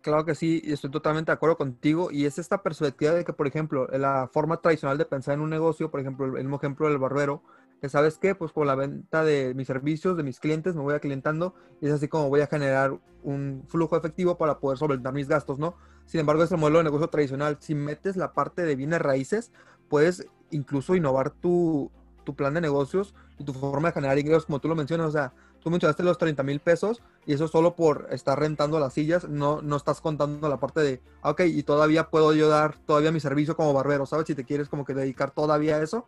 Claro 0.00 0.24
que 0.24 0.34
sí, 0.34 0.60
estoy 0.64 0.90
totalmente 0.90 1.30
de 1.30 1.34
acuerdo 1.34 1.58
contigo. 1.58 2.10
Y 2.10 2.26
es 2.26 2.40
esta 2.40 2.60
perspectiva 2.60 3.12
de 3.12 3.24
que, 3.24 3.32
por 3.32 3.46
ejemplo, 3.46 3.86
la 3.86 4.28
forma 4.32 4.60
tradicional 4.60 4.98
de 4.98 5.04
pensar 5.04 5.34
en 5.34 5.42
un 5.42 5.50
negocio, 5.50 5.92
por 5.92 6.00
ejemplo, 6.00 6.26
el 6.26 6.32
mismo 6.42 6.56
ejemplo 6.56 6.88
del 6.88 6.98
barbero, 6.98 7.44
que 7.80 7.88
sabes 7.88 8.18
qué, 8.18 8.34
pues 8.34 8.52
con 8.52 8.66
la 8.66 8.74
venta 8.74 9.24
de 9.24 9.54
mis 9.54 9.66
servicios, 9.66 10.16
de 10.16 10.22
mis 10.22 10.38
clientes, 10.38 10.74
me 10.74 10.82
voy 10.82 10.94
aclientando 10.94 11.54
y 11.80 11.86
es 11.86 11.92
así 11.92 12.08
como 12.08 12.28
voy 12.28 12.40
a 12.40 12.46
generar 12.46 12.98
un 13.22 13.64
flujo 13.68 13.96
efectivo 13.96 14.36
para 14.36 14.58
poder 14.58 14.78
solventar 14.78 15.12
mis 15.12 15.28
gastos, 15.28 15.58
¿no? 15.58 15.76
Sin 16.06 16.20
embargo, 16.20 16.42
es 16.42 16.50
el 16.52 16.58
modelo 16.58 16.78
de 16.78 16.84
negocio 16.84 17.08
tradicional. 17.08 17.56
Si 17.60 17.74
metes 17.74 18.16
la 18.16 18.32
parte 18.32 18.62
de 18.62 18.76
bienes 18.76 19.00
raíces, 19.00 19.52
puedes 19.88 20.26
incluso 20.50 20.94
innovar 20.94 21.30
tu, 21.30 21.90
tu 22.24 22.34
plan 22.34 22.54
de 22.54 22.60
negocios 22.60 23.14
y 23.38 23.44
tu 23.44 23.52
forma 23.52 23.88
de 23.88 23.94
generar 23.94 24.18
ingresos, 24.18 24.46
como 24.46 24.60
tú 24.60 24.68
lo 24.68 24.74
mencionas. 24.74 25.08
O 25.08 25.12
sea, 25.12 25.32
tú 25.60 25.70
mencionaste 25.70 26.02
los 26.02 26.18
30 26.18 26.42
mil 26.42 26.60
pesos 26.60 27.02
y 27.26 27.32
eso 27.32 27.48
solo 27.48 27.76
por 27.76 28.08
estar 28.10 28.38
rentando 28.38 28.80
las 28.80 28.94
sillas, 28.94 29.28
no, 29.28 29.62
no 29.62 29.76
estás 29.76 30.00
contando 30.00 30.48
la 30.48 30.58
parte 30.58 30.80
de, 30.80 31.02
ah, 31.22 31.30
ok, 31.30 31.42
y 31.46 31.62
todavía 31.62 32.10
puedo 32.10 32.34
yo 32.34 32.48
dar 32.48 32.78
todavía 32.78 33.12
mi 33.12 33.20
servicio 33.20 33.56
como 33.56 33.72
barbero, 33.72 34.06
¿sabes? 34.06 34.26
Si 34.26 34.34
te 34.34 34.44
quieres 34.44 34.68
como 34.68 34.84
que 34.84 34.94
dedicar 34.94 35.30
todavía 35.30 35.76
a 35.76 35.82
eso, 35.82 36.06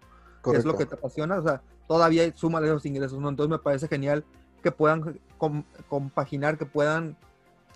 es 0.52 0.64
lo 0.64 0.76
que 0.76 0.86
te 0.86 0.94
apasiona, 0.94 1.38
o 1.38 1.42
sea, 1.42 1.62
todavía 1.86 2.30
suman 2.34 2.64
esos 2.64 2.84
ingresos, 2.86 3.18
¿no? 3.18 3.28
Entonces 3.28 3.50
me 3.50 3.58
parece 3.58 3.88
genial 3.88 4.24
que 4.62 4.72
puedan 4.72 5.20
compaginar, 5.88 6.58
que 6.58 6.66
puedan 6.66 7.16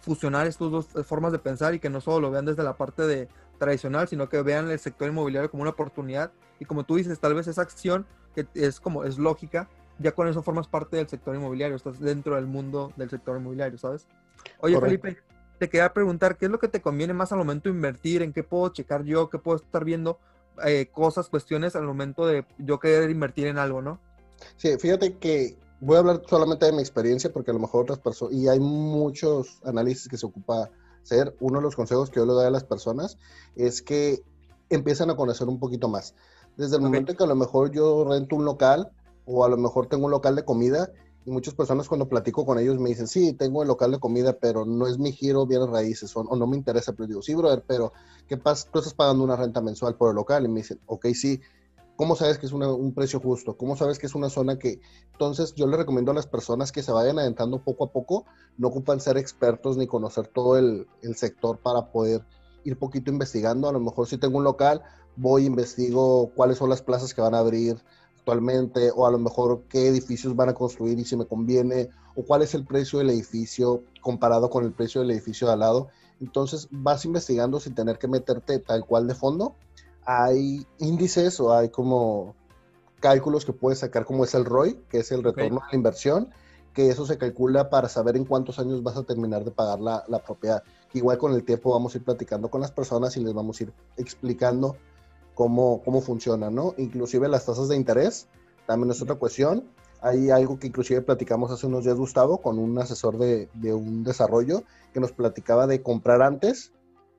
fusionar 0.00 0.46
estas 0.46 0.70
dos 0.70 0.86
formas 1.04 1.32
de 1.32 1.38
pensar 1.38 1.74
y 1.74 1.80
que 1.80 1.90
no 1.90 2.00
solo 2.00 2.20
lo 2.20 2.30
vean 2.30 2.44
desde 2.44 2.62
la 2.62 2.76
parte 2.76 3.06
de 3.06 3.28
tradicional, 3.58 4.08
sino 4.08 4.28
que 4.28 4.42
vean 4.42 4.70
el 4.70 4.78
sector 4.78 5.08
inmobiliario 5.08 5.50
como 5.50 5.62
una 5.62 5.70
oportunidad 5.70 6.30
y 6.60 6.64
como 6.64 6.84
tú 6.84 6.96
dices, 6.96 7.18
tal 7.18 7.34
vez 7.34 7.46
esa 7.46 7.62
acción 7.62 8.06
que 8.34 8.46
es 8.54 8.80
como 8.80 9.04
es 9.04 9.18
lógica, 9.18 9.68
ya 9.98 10.12
con 10.12 10.28
eso 10.28 10.42
formas 10.42 10.68
parte 10.68 10.96
del 10.96 11.08
sector 11.08 11.34
inmobiliario, 11.34 11.76
estás 11.76 11.98
dentro 11.98 12.36
del 12.36 12.46
mundo 12.46 12.92
del 12.96 13.10
sector 13.10 13.38
inmobiliario, 13.38 13.78
¿sabes? 13.78 14.06
Oye, 14.60 14.78
Felipe, 14.78 15.16
te 15.58 15.68
quería 15.68 15.92
preguntar, 15.92 16.36
¿qué 16.36 16.46
es 16.46 16.50
lo 16.50 16.58
que 16.58 16.68
te 16.68 16.80
conviene 16.80 17.14
más 17.14 17.32
al 17.32 17.38
momento 17.38 17.68
de 17.68 17.74
invertir? 17.74 18.22
¿En 18.22 18.32
qué 18.32 18.44
puedo 18.44 18.68
checar 18.68 19.04
yo? 19.04 19.30
¿Qué 19.30 19.38
puedo 19.38 19.56
estar 19.56 19.84
viendo? 19.84 20.18
Eh, 20.64 20.88
cosas, 20.92 21.28
cuestiones 21.28 21.76
al 21.76 21.84
momento 21.84 22.26
de 22.26 22.44
yo 22.58 22.78
querer 22.78 23.10
invertir 23.10 23.46
en 23.46 23.58
algo, 23.58 23.82
¿no? 23.82 24.00
Sí, 24.56 24.76
fíjate 24.78 25.18
que 25.18 25.58
voy 25.80 25.96
a 25.96 25.98
hablar 26.00 26.22
solamente 26.28 26.66
de 26.66 26.72
mi 26.72 26.80
experiencia 26.80 27.32
porque 27.32 27.50
a 27.50 27.54
lo 27.54 27.60
mejor 27.60 27.82
otras 27.82 27.98
personas, 27.98 28.34
y 28.34 28.48
hay 28.48 28.60
muchos 28.60 29.60
análisis 29.64 30.08
que 30.08 30.16
se 30.16 30.26
ocupa 30.26 30.70
hacer. 31.02 31.36
Uno 31.40 31.58
de 31.58 31.62
los 31.62 31.76
consejos 31.76 32.10
que 32.10 32.20
yo 32.20 32.26
le 32.26 32.32
doy 32.32 32.46
a 32.46 32.50
las 32.50 32.64
personas 32.64 33.18
es 33.54 33.82
que 33.82 34.22
empiezan 34.70 35.10
a 35.10 35.16
conocer 35.16 35.48
un 35.48 35.58
poquito 35.58 35.88
más. 35.88 36.14
Desde 36.56 36.76
el 36.76 36.82
momento 36.82 37.12
en 37.12 37.18
que 37.18 37.24
a 37.24 37.28
lo 37.28 37.36
mejor 37.36 37.70
yo 37.70 38.04
rento 38.08 38.36
un 38.36 38.44
local 38.44 38.90
o 39.26 39.44
a 39.44 39.48
lo 39.48 39.56
mejor 39.56 39.88
tengo 39.88 40.06
un 40.06 40.10
local 40.10 40.36
de 40.36 40.44
comida 40.44 40.90
muchas 41.30 41.54
personas 41.54 41.88
cuando 41.88 42.08
platico 42.08 42.46
con 42.46 42.58
ellos 42.58 42.78
me 42.78 42.90
dicen, 42.90 43.06
sí, 43.06 43.32
tengo 43.32 43.62
el 43.62 43.68
local 43.68 43.90
de 43.90 43.98
comida, 43.98 44.38
pero 44.38 44.64
no 44.64 44.86
es 44.86 44.98
mi 44.98 45.12
giro 45.12 45.46
bienes 45.46 45.68
raíces 45.68 46.16
o, 46.16 46.24
no 46.24 46.46
me 46.46 46.56
interesa. 46.56 46.92
Pero 46.92 47.06
digo, 47.06 47.22
sí, 47.22 47.34
brother, 47.34 47.64
pero 47.66 47.92
¿qué 48.28 48.36
pasa? 48.36 48.68
Tú 48.70 48.78
estás 48.78 48.94
pagando 48.94 49.24
una 49.24 49.36
renta 49.36 49.60
mensual 49.60 49.96
por 49.96 50.10
el 50.10 50.16
local 50.16 50.44
y 50.44 50.48
me 50.48 50.60
dicen, 50.60 50.80
ok, 50.86 51.06
sí, 51.14 51.40
¿Cómo 51.96 52.14
sabes 52.14 52.36
que 52.36 52.44
es 52.44 52.52
un 52.52 52.92
precio 52.92 53.20
justo? 53.20 53.56
¿Cómo 53.56 53.74
sabes 53.74 53.98
que 53.98 54.04
es 54.04 54.14
una 54.14 54.28
zona 54.28 54.58
que... 54.58 54.80
Entonces 55.12 55.54
yo 55.54 55.66
le 55.66 55.78
recomiendo 55.78 56.10
a 56.10 56.14
las 56.14 56.26
personas 56.26 56.70
que 56.70 56.82
se 56.82 56.92
vayan 56.92 57.18
adentrando 57.18 57.64
poco 57.64 57.84
a 57.84 57.90
poco, 57.90 58.26
no 58.58 58.68
ocupan 58.68 59.00
ser 59.00 59.16
expertos 59.16 59.78
ni 59.78 59.86
conocer 59.86 60.28
todo 60.28 60.58
el, 60.58 60.86
el 61.00 61.16
sector 61.16 61.58
para 61.58 61.90
poder 61.90 62.22
ir 62.64 62.78
poquito 62.78 63.10
investigando. 63.10 63.66
A 63.66 63.72
lo 63.72 63.80
mejor 63.80 64.06
si 64.06 64.18
tengo 64.18 64.36
un 64.36 64.44
local, 64.44 64.82
voy, 65.16 65.46
investigo 65.46 66.30
cuáles 66.34 66.58
son 66.58 66.68
las 66.68 66.82
plazas 66.82 67.14
que 67.14 67.22
van 67.22 67.34
a 67.34 67.38
abrir 67.38 67.82
actualmente, 68.26 68.90
o 68.92 69.06
a 69.06 69.10
lo 69.12 69.20
mejor 69.20 69.62
qué 69.68 69.86
edificios 69.86 70.34
van 70.34 70.48
a 70.48 70.54
construir 70.54 70.98
y 70.98 71.04
si 71.04 71.16
me 71.16 71.26
conviene, 71.26 71.90
o 72.16 72.24
cuál 72.24 72.42
es 72.42 72.54
el 72.54 72.64
precio 72.64 72.98
del 72.98 73.10
edificio 73.10 73.84
comparado 74.00 74.50
con 74.50 74.64
el 74.64 74.72
precio 74.72 75.00
del 75.00 75.12
edificio 75.12 75.46
de 75.46 75.52
al 75.52 75.60
lado. 75.60 75.88
Entonces 76.20 76.66
vas 76.72 77.04
investigando 77.04 77.60
sin 77.60 77.76
tener 77.76 77.98
que 77.98 78.08
meterte 78.08 78.58
tal 78.58 78.84
cual 78.84 79.06
de 79.06 79.14
fondo 79.14 79.54
hay 80.04 80.66
índices 80.78 81.38
o 81.38 81.52
hay 81.52 81.68
como 81.68 82.34
cálculos 82.98 83.44
que 83.44 83.52
puedes 83.52 83.78
sacar 83.78 84.04
como 84.04 84.24
es 84.24 84.34
el 84.34 84.44
ROI, 84.44 84.74
que 84.88 84.98
es 84.98 85.12
el 85.12 85.22
retorno 85.22 85.60
de 85.60 85.66
la 85.70 85.76
inversión, 85.76 86.30
que 86.74 86.88
eso 86.88 87.06
se 87.06 87.18
calcula 87.18 87.70
para 87.70 87.88
saber 87.88 88.16
en 88.16 88.24
cuántos 88.24 88.58
años 88.58 88.82
vas 88.82 88.96
a 88.96 89.04
terminar 89.04 89.44
de 89.44 89.52
pagar 89.52 89.78
la, 89.78 90.02
la, 90.08 90.18
propiedad. 90.18 90.64
Que 90.90 90.98
igual 90.98 91.18
con 91.18 91.32
el 91.32 91.44
tiempo 91.44 91.72
vamos 91.72 91.94
a 91.94 91.98
ir 91.98 92.04
platicando 92.04 92.48
con 92.48 92.60
las 92.60 92.72
personas 92.72 93.16
y 93.16 93.22
les 93.22 93.34
vamos 93.34 93.60
a 93.60 93.64
ir 93.64 93.72
explicando 93.96 94.76
cómo, 95.36 95.82
cómo 95.84 96.00
funciona, 96.00 96.50
¿no? 96.50 96.74
Inclusive 96.78 97.28
las 97.28 97.44
tasas 97.44 97.68
de 97.68 97.76
interés, 97.76 98.26
también 98.66 98.90
es 98.90 99.02
otra 99.02 99.16
cuestión. 99.16 99.64
Hay 100.00 100.30
algo 100.30 100.58
que 100.58 100.66
inclusive 100.66 101.02
platicamos 101.02 101.52
hace 101.52 101.66
unos 101.66 101.84
días, 101.84 101.96
Gustavo, 101.96 102.40
con 102.40 102.58
un 102.58 102.76
asesor 102.78 103.18
de, 103.18 103.50
de 103.52 103.74
un 103.74 104.02
desarrollo 104.02 104.62
que 104.94 105.00
nos 105.00 105.12
platicaba 105.12 105.66
de 105.66 105.82
comprar 105.82 106.22
antes 106.22 106.72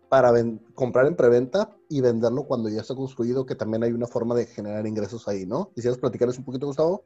para 0.09 0.33
comprar 0.73 1.05
en 1.05 1.15
preventa 1.15 1.75
y 1.89 2.01
venderlo 2.01 2.45
cuando 2.45 2.69
ya 2.69 2.81
está 2.81 2.95
construido, 2.95 3.45
que 3.45 3.55
también 3.55 3.83
hay 3.83 3.91
una 3.91 4.07
forma 4.07 4.33
de 4.33 4.47
generar 4.47 4.87
ingresos 4.87 5.27
ahí, 5.27 5.45
¿no? 5.45 5.69
¿Quisieras 5.75 5.99
platicarles 5.99 6.39
un 6.39 6.45
poquito, 6.45 6.65
Gustavo? 6.65 7.03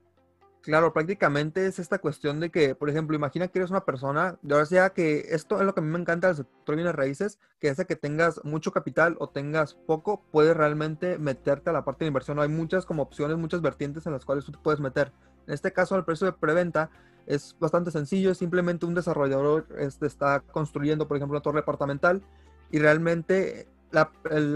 Claro, 0.62 0.94
prácticamente 0.94 1.66
es 1.66 1.80
esta 1.80 1.98
cuestión 1.98 2.40
de 2.40 2.52
que, 2.52 2.76
por 2.76 2.88
ejemplo, 2.88 3.16
imagina 3.16 3.48
que 3.48 3.58
eres 3.58 3.72
una 3.72 3.84
persona, 3.84 4.38
de 4.44 4.54
ahora 4.54 4.68
sea 4.68 4.92
que 4.92 5.26
esto 5.30 5.60
es 5.60 5.66
lo 5.66 5.74
que 5.74 5.80
a 5.80 5.84
mí 5.84 5.90
me 5.90 5.98
encanta 5.98 6.28
del 6.28 6.36
sector 6.36 6.76
bienes 6.76 6.94
raíces, 6.94 7.40
que 7.60 7.70
hace 7.70 7.88
que 7.88 7.96
tengas 7.96 8.46
mucho 8.46 8.72
capital 8.72 9.16
o 9.20 9.28
tengas 9.28 9.74
poco, 9.74 10.24
puedes 10.32 10.56
realmente 10.56 11.18
meterte 11.18 11.72
a 11.72 11.74
la 11.74 11.84
parte 11.84 12.06
de 12.06 12.10
inversión. 12.10 12.40
Hay 12.40 12.50
muchas 12.50 12.86
como 12.86 13.02
opciones, 13.02 13.38
muchas 13.38 13.62
vertientes 13.62 14.06
en 14.06 14.14
las 14.14 14.24
cuales 14.24 14.46
tú 14.46 14.52
puedes 14.62 14.80
meter. 14.80 15.12
En 15.48 15.54
este 15.56 15.74
caso, 15.74 15.96
el 15.96 16.06
precio 16.06 16.28
de 16.28 16.34
preventa 16.34 16.92
es 17.26 17.56
bastante 17.60 17.90
sencillo, 17.90 18.36
simplemente 18.36 18.86
un 18.86 18.94
desarrollador 18.94 19.66
este, 19.80 20.06
está 20.06 20.42
construyendo, 20.42 21.08
por 21.08 21.18
ejemplo, 21.18 21.38
una 21.38 21.44
torre 21.44 21.62
departamental 21.62 22.22
y 22.70 22.78
realmente 22.78 23.68
la, 23.92 24.12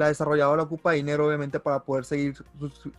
desarrolladora 0.08 0.64
ocupa 0.64 0.92
dinero 0.92 1.28
obviamente 1.28 1.60
para 1.60 1.84
poder 1.84 2.06
seguir 2.06 2.36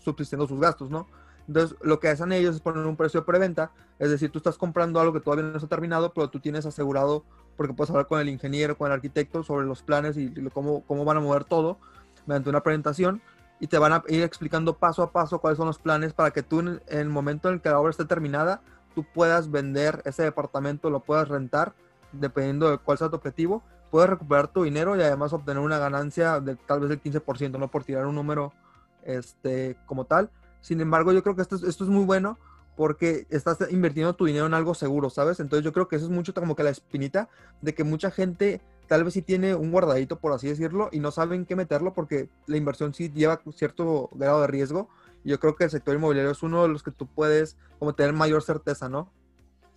subsistiendo 0.01 0.47
sus 0.49 0.61
gastos, 0.61 0.91
¿no? 0.91 1.07
Entonces, 1.49 1.76
lo 1.81 2.00
que 2.00 2.09
hacen 2.09 2.33
ellos 2.33 2.57
es 2.57 2.61
poner 2.61 2.85
un 2.87 2.97
precio 2.97 3.21
de 3.21 3.26
preventa, 3.26 3.71
es 3.99 4.11
decir, 4.11 4.31
tú 4.31 4.38
estás 4.38 4.59
comprando 4.59 5.00
algo 5.00 5.12
que 5.12 5.21
todavía 5.21 5.45
no 5.45 5.57
está 5.57 5.69
terminado, 5.69 6.12
pero 6.12 6.29
tú 6.29 6.41
tienes 6.41 6.67
asegurado, 6.67 7.25
porque 7.57 7.73
puedes 7.73 7.91
hablar 7.91 8.07
con 8.07 8.21
el 8.21 8.29
ingeniero, 8.29 8.76
con 8.76 8.88
el 8.88 8.93
arquitecto 8.93 9.43
sobre 9.43 9.67
los 9.67 9.83
planes 9.83 10.17
y 10.17 10.33
cómo, 10.53 10.83
cómo 10.87 11.05
van 11.05 11.19
a 11.19 11.21
mover 11.21 11.45
todo 11.45 11.79
mediante 12.26 12.50
una 12.50 12.62
presentación. 12.62 13.23
Y 13.59 13.69
te 13.69 13.79
van 13.79 13.93
a 13.93 14.03
ir 14.09 14.23
explicando 14.23 14.76
paso 14.76 15.03
a 15.03 15.12
paso 15.12 15.38
cuáles 15.38 15.57
son 15.57 15.67
los 15.67 15.79
planes 15.79 16.12
para 16.12 16.31
que 16.31 16.43
tú 16.43 16.61
en 16.61 16.83
el 16.88 17.09
momento 17.09 17.49
en 17.49 17.55
el 17.55 17.61
que 17.62 17.71
la 17.71 17.81
obra 17.81 17.91
esté 17.91 18.05
terminada, 18.05 18.61
tú 18.95 19.05
puedas 19.15 19.50
vender 19.50 20.03
ese 20.05 20.25
departamento, 20.25 20.91
lo 20.91 21.00
puedas 21.00 21.29
rentar, 21.29 21.73
dependiendo 22.12 22.71
de 22.71 22.79
cuál 22.79 22.99
sea 22.99 23.09
tu 23.09 23.17
objetivo, 23.17 23.62
puedes 23.91 24.11
recuperar 24.11 24.49
tu 24.49 24.65
dinero 24.65 24.97
y 24.97 25.00
además 25.00 25.33
obtener 25.33 25.62
una 25.62 25.79
ganancia 25.79 26.41
de 26.41 26.57
tal 26.57 26.81
vez 26.81 26.91
del 26.91 27.03
15%, 27.03 27.59
no 27.59 27.69
por 27.69 27.85
tirar 27.85 28.07
un 28.07 28.15
número 28.15 28.53
este, 29.05 29.76
como 29.87 30.05
tal. 30.05 30.31
Sin 30.67 30.81
embargo, 30.81 31.13
yo 31.13 31.23
creo 31.23 31.37
que 31.37 31.43
esto, 31.43 31.55
esto 31.55 31.85
es 31.85 31.91
muy 31.91 32.05
bueno 32.05 32.41
porque 32.75 33.29
estás 33.31 33.57
invirtiendo 33.71 34.17
tu 34.17 34.25
dinero 34.25 34.47
en 34.47 34.55
algo 34.55 34.75
seguro, 34.75 35.11
¿sabes? 35.11 35.39
Entonces 35.39 35.65
yo 35.65 35.73
creo 35.73 35.87
que 35.87 35.95
eso 35.95 36.07
es 36.07 36.11
mucho 36.11 36.35
como 36.35 36.57
que 36.57 36.65
la 36.65 36.71
espinita 36.71 37.29
de 37.63 37.73
que 37.73 37.85
mucha 37.85 38.11
gente 38.11 38.61
tal 38.89 39.05
vez 39.05 39.15
sí 39.15 39.23
tiene 39.23 39.55
un 39.55 39.71
guardadito, 39.71 40.19
por 40.19 40.33
así 40.33 40.49
decirlo, 40.49 40.89
y 40.91 40.99
no 40.99 41.13
saben 41.13 41.47
qué 41.47 41.55
meterlo 41.55 41.95
porque 41.95 42.29
la 42.49 42.57
inversión 42.57 42.95
sí 42.95 43.13
lleva 43.15 43.41
cierto 43.55 44.11
grado 44.15 44.41
de 44.41 44.49
riesgo. 44.49 44.89
Yo 45.23 45.39
creo 45.39 45.55
que 45.55 45.63
el 45.63 45.71
sector 45.71 45.95
inmobiliario 45.95 46.33
es 46.33 46.43
uno 46.43 46.63
de 46.63 46.69
los 46.69 46.83
que 46.83 46.91
tú 46.91 47.07
puedes 47.07 47.57
como 47.79 47.95
tener 47.95 48.13
mayor 48.13 48.43
certeza, 48.43 48.89
¿no? 48.89 49.13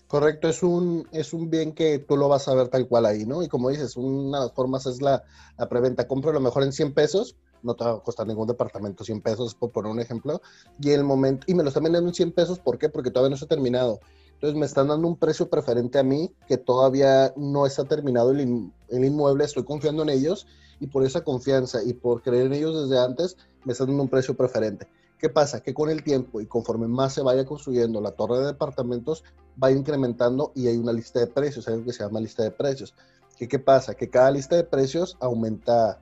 Correcto, 0.07 0.49
es 0.49 0.63
un, 0.63 1.07
es 1.11 1.33
un 1.33 1.51
bien 1.51 1.71
que 1.71 1.99
tú 1.99 2.17
lo 2.17 2.29
vas 2.29 2.47
a 2.47 2.55
ver 2.55 2.69
tal 2.69 2.87
cual 2.87 3.05
ahí, 3.05 3.27
¿no? 3.27 3.43
Y 3.43 3.47
como 3.47 3.69
dices, 3.69 3.95
una 3.95 4.39
de 4.39 4.45
las 4.45 4.55
formas 4.55 4.87
es 4.87 5.03
la, 5.03 5.21
la 5.55 5.69
preventa. 5.69 6.07
Compro 6.07 6.31
lo 6.31 6.39
mejor 6.39 6.63
en 6.63 6.73
100 6.73 6.95
pesos, 6.95 7.35
no 7.63 7.75
te 7.75 7.83
va 7.83 7.91
a 7.91 7.99
costar 7.99 8.27
ningún 8.27 8.47
departamento 8.47 9.03
100 9.03 9.21
pesos, 9.21 9.55
por 9.55 9.71
poner 9.71 9.91
un 9.91 9.99
ejemplo. 9.99 10.41
Y 10.81 10.91
el 10.91 11.03
momento, 11.03 11.45
y 11.47 11.53
me 11.53 11.63
lo 11.63 11.69
están 11.69 11.83
vendiendo 11.83 12.09
en 12.09 12.15
100 12.15 12.31
pesos, 12.31 12.59
¿por 12.59 12.77
qué? 12.77 12.89
Porque 12.89 13.11
todavía 13.11 13.29
no 13.29 13.35
está 13.35 13.47
terminado. 13.47 13.99
Entonces 14.33 14.57
me 14.57 14.65
están 14.65 14.87
dando 14.87 15.07
un 15.07 15.17
precio 15.17 15.49
preferente 15.49 15.99
a 15.99 16.03
mí 16.03 16.31
que 16.47 16.57
todavía 16.57 17.33
no 17.35 17.65
está 17.65 17.83
terminado 17.83 18.31
el, 18.31 18.71
el 18.87 19.05
inmueble, 19.05 19.43
estoy 19.43 19.65
confiando 19.65 20.03
en 20.03 20.09
ellos 20.09 20.47
y 20.79 20.87
por 20.87 21.05
esa 21.05 21.25
confianza 21.25 21.83
y 21.83 21.93
por 21.93 22.21
creer 22.21 22.45
en 22.45 22.53
ellos 22.53 22.87
desde 22.87 23.03
antes, 23.03 23.35
me 23.65 23.73
están 23.73 23.87
dando 23.87 24.03
un 24.03 24.09
precio 24.09 24.37
preferente. 24.37 24.87
¿Qué 25.17 25.27
pasa? 25.27 25.61
Que 25.61 25.73
con 25.73 25.89
el 25.89 26.03
tiempo 26.03 26.39
y 26.39 26.45
conforme 26.45 26.87
más 26.87 27.13
se 27.13 27.21
vaya 27.21 27.45
construyendo 27.45 27.99
la 27.99 28.11
torre 28.11 28.39
de 28.39 28.45
departamentos, 28.45 29.25
va 29.61 29.71
incrementando 29.71 30.53
y 30.55 30.67
hay 30.67 30.77
una 30.77 30.93
lista 30.93 31.19
de 31.19 31.27
precios, 31.27 31.67
algo 31.67 31.83
que 31.83 31.91
se 31.91 32.03
llama 32.03 32.21
lista 32.21 32.43
de 32.43 32.51
precios. 32.51 32.95
¿Qué, 33.37 33.47
qué 33.49 33.59
pasa? 33.59 33.93
Que 33.95 34.09
cada 34.09 34.31
lista 34.31 34.55
de 34.55 34.63
precios 34.63 35.17
aumenta 35.19 35.99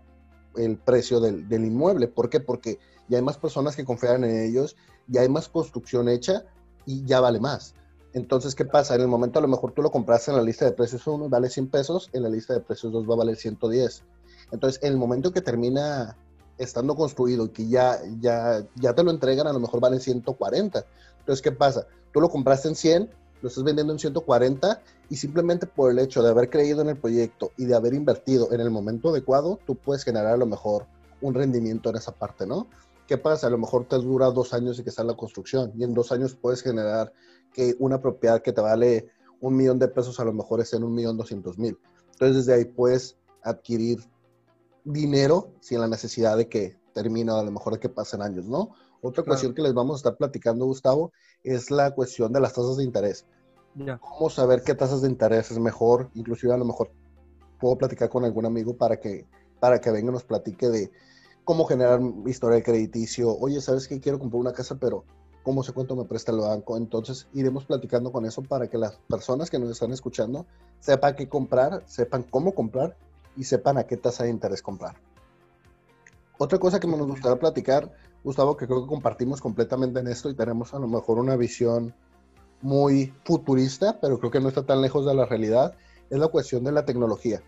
el 0.57 0.77
precio 0.77 1.19
del, 1.19 1.47
del, 1.47 1.65
inmueble. 1.65 2.07
¿Por 2.07 2.29
qué? 2.29 2.39
Porque 2.39 2.79
ya 3.07 3.17
hay 3.17 3.23
más 3.23 3.37
personas 3.37 3.75
que 3.75 3.85
confían 3.85 4.23
en 4.23 4.49
ellos, 4.49 4.75
ya 5.07 5.21
hay 5.21 5.29
más 5.29 5.47
construcción 5.49 6.09
hecha 6.09 6.43
y 6.85 7.05
ya 7.05 7.19
vale 7.19 7.39
más. 7.39 7.75
Entonces, 8.13 8.55
¿qué 8.55 8.65
pasa? 8.65 8.95
En 8.95 9.01
el 9.01 9.07
momento 9.07 9.39
a 9.39 9.41
lo 9.41 9.47
mejor 9.47 9.73
tú 9.73 9.81
lo 9.81 9.91
compraste 9.91 10.31
en 10.31 10.37
la 10.37 10.43
lista 10.43 10.65
de 10.65 10.71
precios 10.71 11.05
1 11.05 11.29
vale 11.29 11.49
100 11.49 11.67
pesos, 11.69 12.09
en 12.13 12.23
la 12.23 12.29
lista 12.29 12.53
de 12.53 12.61
precios 12.61 12.91
2 12.91 13.07
va 13.07 13.13
a 13.13 13.17
valer 13.17 13.35
110. 13.35 14.03
Entonces, 14.51 14.81
en 14.81 14.93
el 14.93 14.97
momento 14.97 15.31
que 15.31 15.41
termina 15.41 16.17
estando 16.57 16.95
construido 16.95 17.45
y 17.45 17.49
que 17.49 17.67
ya, 17.67 17.99
ya, 18.19 18.65
ya 18.75 18.95
te 18.95 19.03
lo 19.03 19.11
entregan, 19.11 19.47
a 19.47 19.53
lo 19.53 19.59
mejor 19.59 19.79
vale 19.79 19.99
140. 19.99 20.85
Entonces, 21.19 21.41
¿qué 21.43 21.51
pasa? 21.51 21.85
Tú 22.11 22.21
lo 22.21 22.29
compraste 22.29 22.69
en 22.69 22.75
100, 22.75 23.09
lo 23.41 23.49
estás 23.49 23.63
vendiendo 23.63 23.93
en 23.93 23.99
140 23.99 24.81
y 25.09 25.15
simplemente 25.15 25.67
por 25.67 25.91
el 25.91 25.99
hecho 25.99 26.21
de 26.23 26.29
haber 26.29 26.49
creído 26.49 26.81
en 26.81 26.89
el 26.89 26.97
proyecto 26.97 27.51
y 27.57 27.65
de 27.65 27.75
haber 27.75 27.93
invertido 27.93 28.51
en 28.51 28.61
el 28.61 28.69
momento 28.69 29.09
adecuado, 29.09 29.59
tú 29.65 29.75
puedes 29.75 30.03
generar 30.03 30.33
a 30.33 30.37
lo 30.37 30.45
mejor 30.45 30.85
un 31.21 31.33
rendimiento 31.33 31.89
en 31.89 31.97
esa 31.97 32.11
parte, 32.11 32.45
¿no? 32.45 32.67
¿Qué 33.07 33.17
pasa? 33.17 33.47
A 33.47 33.49
lo 33.49 33.57
mejor 33.57 33.85
te 33.85 33.95
dura 33.97 34.29
dos 34.31 34.53
años 34.53 34.79
y 34.79 34.83
que 34.83 34.89
está 34.89 35.03
la 35.03 35.15
construcción 35.15 35.71
y 35.77 35.83
en 35.83 35.93
dos 35.93 36.11
años 36.11 36.35
puedes 36.35 36.61
generar 36.61 37.13
que 37.53 37.75
una 37.79 38.01
propiedad 38.01 38.41
que 38.41 38.51
te 38.51 38.61
vale 38.61 39.09
un 39.39 39.55
millón 39.55 39.79
de 39.79 39.87
pesos 39.87 40.19
a 40.19 40.25
lo 40.25 40.33
mejor 40.33 40.61
es 40.61 40.73
en 40.73 40.83
un 40.83 40.93
millón 40.93 41.17
doscientos 41.17 41.57
mil. 41.57 41.77
Entonces 42.11 42.37
desde 42.37 42.53
ahí 42.53 42.65
puedes 42.65 43.17
adquirir 43.43 43.99
dinero 44.83 45.51
sin 45.61 45.79
la 45.79 45.87
necesidad 45.87 46.37
de 46.37 46.49
que 46.49 46.77
termine, 46.93 47.31
a 47.31 47.43
lo 47.43 47.51
mejor 47.51 47.73
de 47.73 47.79
que 47.79 47.89
pasen 47.89 48.21
años, 48.21 48.45
¿no? 48.47 48.71
Otra 49.07 49.23
cuestión 49.23 49.53
que 49.53 49.61
les 49.61 49.73
vamos 49.73 49.95
a 49.95 49.97
estar 49.97 50.17
platicando, 50.17 50.65
Gustavo, 50.65 51.11
es 51.43 51.71
la 51.71 51.91
cuestión 51.91 52.33
de 52.33 52.39
las 52.39 52.53
tasas 52.53 52.77
de 52.77 52.83
interés. 52.83 53.25
¿Cómo 53.99 54.29
saber 54.29 54.63
qué 54.63 54.75
tasas 54.75 55.01
de 55.01 55.09
interés 55.09 55.51
es 55.51 55.59
mejor? 55.59 56.09
Inclusive 56.15 56.53
a 56.53 56.57
lo 56.57 56.65
mejor 56.65 56.91
puedo 57.59 57.77
platicar 57.77 58.09
con 58.09 58.25
algún 58.25 58.45
amigo 58.45 58.75
para 58.75 58.99
que, 58.99 59.25
para 59.59 59.79
que 59.79 59.91
venga 59.91 60.09
y 60.09 60.13
nos 60.13 60.23
platique 60.23 60.67
de 60.67 60.91
cómo 61.43 61.65
generar 61.65 62.01
historia 62.25 62.57
de 62.57 62.63
crediticio. 62.63 63.37
Oye, 63.37 63.61
¿sabes 63.61 63.87
qué? 63.87 63.99
Quiero 63.99 64.19
comprar 64.19 64.41
una 64.41 64.53
casa, 64.53 64.75
pero 64.75 65.05
¿cómo 65.43 65.63
sé 65.63 65.71
cuánto 65.71 65.95
me 65.95 66.05
presta 66.05 66.31
el 66.31 66.39
banco? 66.39 66.75
Entonces 66.75 67.27
iremos 67.33 67.65
platicando 67.65 68.11
con 68.11 68.25
eso 68.25 68.41
para 68.41 68.67
que 68.67 68.77
las 68.77 68.97
personas 69.07 69.49
que 69.49 69.59
nos 69.59 69.69
están 69.69 69.93
escuchando 69.93 70.45
sepan 70.79 71.15
qué 71.15 71.29
comprar, 71.29 71.83
sepan 71.85 72.23
cómo 72.23 72.53
comprar 72.53 72.97
y 73.37 73.43
sepan 73.43 73.77
a 73.77 73.85
qué 73.85 73.95
tasa 73.95 74.23
de 74.23 74.31
interés 74.31 74.61
comprar. 74.61 74.95
Otra 76.39 76.59
cosa 76.59 76.79
que 76.79 76.87
nos 76.87 77.07
gustaría 77.07 77.39
platicar, 77.39 77.91
Gustavo, 78.23 78.57
que 78.57 78.67
creo 78.67 78.83
que 78.83 78.87
compartimos 78.87 79.41
completamente 79.41 79.99
en 79.99 80.07
esto 80.07 80.29
y 80.29 80.35
tenemos 80.35 80.73
a 80.73 80.79
lo 80.79 80.87
mejor 80.87 81.19
una 81.19 81.35
visión 81.35 81.93
muy 82.61 83.13
futurista, 83.23 83.99
pero 84.01 84.19
creo 84.19 84.31
que 84.31 84.39
no 84.39 84.49
está 84.49 84.65
tan 84.65 84.81
lejos 84.81 85.05
de 85.05 85.15
la 85.15 85.25
realidad, 85.25 85.75
es 86.09 86.19
la 86.19 86.27
cuestión 86.27 86.63
de 86.63 86.71
la 86.71 86.85
tecnología. 86.85 87.41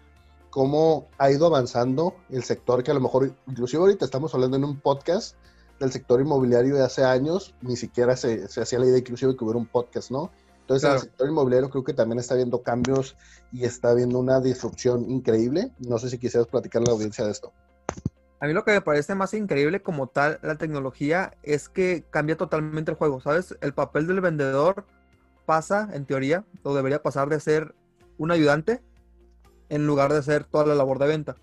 Cómo 0.50 1.08
ha 1.18 1.32
ido 1.32 1.46
avanzando 1.46 2.16
el 2.30 2.44
sector 2.44 2.84
que 2.84 2.92
a 2.92 2.94
lo 2.94 3.02
mejor, 3.02 3.36
inclusive 3.48 3.82
ahorita 3.82 4.06
estamos 4.06 4.34
hablando 4.34 4.58
en 4.58 4.64
un 4.64 4.80
podcast 4.80 5.36
del 5.80 5.92
sector 5.92 6.22
inmobiliario 6.22 6.76
de 6.76 6.84
hace 6.84 7.04
años, 7.04 7.56
ni 7.62 7.76
siquiera 7.76 8.16
se, 8.18 8.48
se 8.48 8.62
hacía 8.62 8.80
la 8.80 8.88
idea 8.88 8.98
inclusive 8.98 9.36
que 9.36 9.44
hubiera 9.44 9.60
un 9.60 9.68
podcast, 9.68 10.12
¿no? 10.12 10.32
Entonces, 10.70 10.92
el 10.92 11.00
sector 11.00 11.28
inmobiliario 11.28 11.70
creo 11.72 11.84
que 11.84 11.96
también 11.96 12.20
está 12.20 12.36
viendo 12.36 12.62
cambios 12.62 13.16
y 13.52 13.64
está 13.64 13.92
viendo 13.96 14.20
una 14.20 14.40
disrupción 14.40 15.10
increíble. 15.10 15.72
No 15.80 15.98
sé 15.98 16.12
si 16.12 16.20
quisieras 16.20 16.48
platicar 16.48 16.84
a 16.84 16.86
la 16.86 16.92
audiencia 16.92 17.26
de 17.26 17.32
esto. 17.32 17.52
A 18.42 18.48
mí 18.48 18.54
lo 18.54 18.64
que 18.64 18.72
me 18.72 18.82
parece 18.82 19.16
más 19.16 19.34
increíble 19.34 19.82
como 19.82 20.08
tal 20.08 20.40
la 20.42 20.56
tecnología 20.56 21.34
es 21.44 21.68
que 21.68 22.06
cambia 22.10 22.38
totalmente 22.38 22.92
el 22.92 22.98
juego, 22.98 23.20
¿sabes? 23.20 23.58
El 23.60 23.74
papel 23.74 24.08
del 24.08 24.22
vendedor 24.22 24.86
pasa, 25.46 25.90
en 25.92 26.06
teoría, 26.06 26.46
o 26.64 26.74
debería 26.74 27.04
pasar 27.04 27.28
de 27.28 27.40
ser 27.40 27.76
un 28.18 28.32
ayudante 28.32 28.82
en 29.68 29.86
lugar 29.86 30.14
de 30.14 30.24
ser 30.24 30.46
toda 30.46 30.66
la 30.66 30.76
labor 30.76 31.00
de 31.00 31.08
venta. 31.08 31.36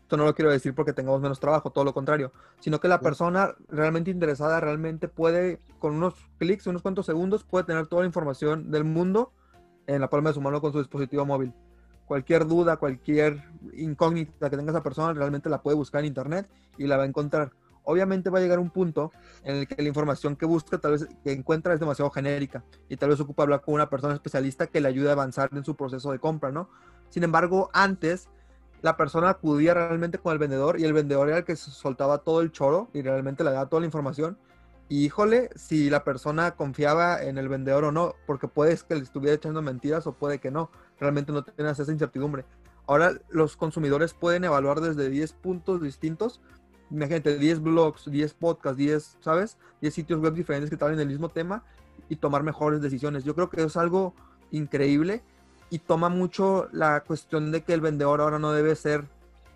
Esto 0.00 0.16
no 0.16 0.24
lo 0.24 0.34
quiero 0.34 0.50
decir 0.50 0.74
porque 0.74 0.94
tengamos 0.94 1.20
menos 1.20 1.38
trabajo, 1.38 1.70
todo 1.70 1.84
lo 1.84 1.92
contrario, 1.92 2.32
sino 2.60 2.80
que 2.80 2.88
la 2.88 3.00
persona 3.00 3.54
realmente 3.68 4.10
interesada 4.10 4.58
realmente 4.58 5.06
puede, 5.06 5.60
con 5.78 5.94
unos 5.94 6.14
clics, 6.38 6.66
unos 6.66 6.80
cuantos 6.80 7.04
segundos, 7.04 7.44
puede 7.44 7.66
tener 7.66 7.86
toda 7.88 8.02
la 8.02 8.06
información 8.06 8.70
del 8.70 8.84
mundo 8.84 9.32
en 9.86 10.00
la 10.00 10.08
palma 10.08 10.30
de 10.30 10.34
su 10.34 10.40
mano 10.40 10.62
con 10.62 10.72
su 10.72 10.78
dispositivo 10.78 11.26
móvil. 11.26 11.52
Cualquier 12.08 12.46
duda, 12.46 12.78
cualquier 12.78 13.44
incógnita 13.74 14.48
que 14.48 14.56
tenga 14.56 14.72
esa 14.72 14.82
persona, 14.82 15.12
realmente 15.12 15.48
la 15.48 15.62
puede 15.62 15.76
buscar 15.76 16.00
en 16.00 16.06
internet 16.06 16.48
y 16.78 16.86
la 16.86 16.96
va 16.96 17.02
a 17.04 17.06
encontrar. 17.06 17.52
Obviamente 17.84 18.30
va 18.30 18.38
a 18.38 18.42
llegar 18.42 18.58
un 18.58 18.70
punto 18.70 19.12
en 19.44 19.56
el 19.56 19.68
que 19.68 19.80
la 19.80 19.88
información 19.88 20.34
que 20.34 20.46
busca, 20.46 20.78
tal 20.78 20.92
vez 20.92 21.06
que 21.22 21.32
encuentra 21.32 21.74
es 21.74 21.80
demasiado 21.80 22.10
genérica 22.10 22.64
y 22.88 22.96
tal 22.96 23.10
vez 23.10 23.20
ocupa 23.20 23.44
hablar 23.44 23.60
con 23.60 23.74
una 23.74 23.88
persona 23.88 24.14
especialista 24.14 24.66
que 24.66 24.80
le 24.80 24.88
ayude 24.88 25.10
a 25.10 25.12
avanzar 25.12 25.50
en 25.52 25.64
su 25.64 25.76
proceso 25.76 26.10
de 26.12 26.18
compra, 26.18 26.50
¿no? 26.50 26.68
Sin 27.10 27.24
embargo, 27.24 27.70
antes 27.72 28.28
la 28.82 28.96
persona 28.96 29.30
acudía 29.30 29.74
realmente 29.74 30.18
con 30.18 30.32
el 30.32 30.38
vendedor 30.38 30.78
y 30.80 30.84
el 30.84 30.92
vendedor 30.92 31.28
era 31.28 31.38
el 31.38 31.44
que 31.44 31.56
soltaba 31.56 32.18
todo 32.18 32.40
el 32.40 32.52
choro 32.52 32.88
y 32.94 33.02
realmente 33.02 33.44
le 33.44 33.52
daba 33.52 33.68
toda 33.68 33.80
la 33.80 33.86
información. 33.86 34.38
Y 34.88 35.04
híjole, 35.04 35.50
si 35.54 35.90
la 35.90 36.02
persona 36.04 36.52
confiaba 36.52 37.22
en 37.22 37.36
el 37.36 37.48
vendedor 37.48 37.84
o 37.84 37.92
no, 37.92 38.14
porque 38.26 38.48
puede 38.48 38.78
que 38.88 38.94
le 38.94 39.02
estuviera 39.02 39.34
echando 39.34 39.60
mentiras 39.60 40.06
o 40.06 40.12
puede 40.12 40.38
que 40.38 40.50
no. 40.50 40.70
Realmente 41.00 41.32
no 41.32 41.42
tenías 41.42 41.78
esa 41.78 41.92
incertidumbre. 41.92 42.44
Ahora 42.86 43.12
los 43.28 43.56
consumidores 43.56 44.14
pueden 44.14 44.44
evaluar 44.44 44.80
desde 44.80 45.10
10 45.10 45.32
puntos 45.34 45.82
distintos. 45.82 46.40
Imagínate, 46.90 47.36
10 47.36 47.60
blogs, 47.60 48.10
10 48.10 48.34
podcasts, 48.34 48.78
10, 48.78 49.18
¿sabes? 49.20 49.58
10 49.82 49.92
sitios 49.92 50.20
web 50.20 50.32
diferentes 50.32 50.70
que 50.70 50.76
están 50.76 50.94
en 50.94 51.00
el 51.00 51.08
mismo 51.08 51.28
tema 51.28 51.62
y 52.08 52.16
tomar 52.16 52.42
mejores 52.42 52.80
decisiones. 52.80 53.24
Yo 53.24 53.34
creo 53.34 53.50
que 53.50 53.62
es 53.62 53.76
algo 53.76 54.14
increíble 54.50 55.22
y 55.70 55.80
toma 55.80 56.08
mucho 56.08 56.68
la 56.72 57.00
cuestión 57.00 57.52
de 57.52 57.62
que 57.62 57.74
el 57.74 57.80
vendedor 57.80 58.20
ahora 58.20 58.38
no 58.38 58.52
debe 58.52 58.74
ser 58.74 59.04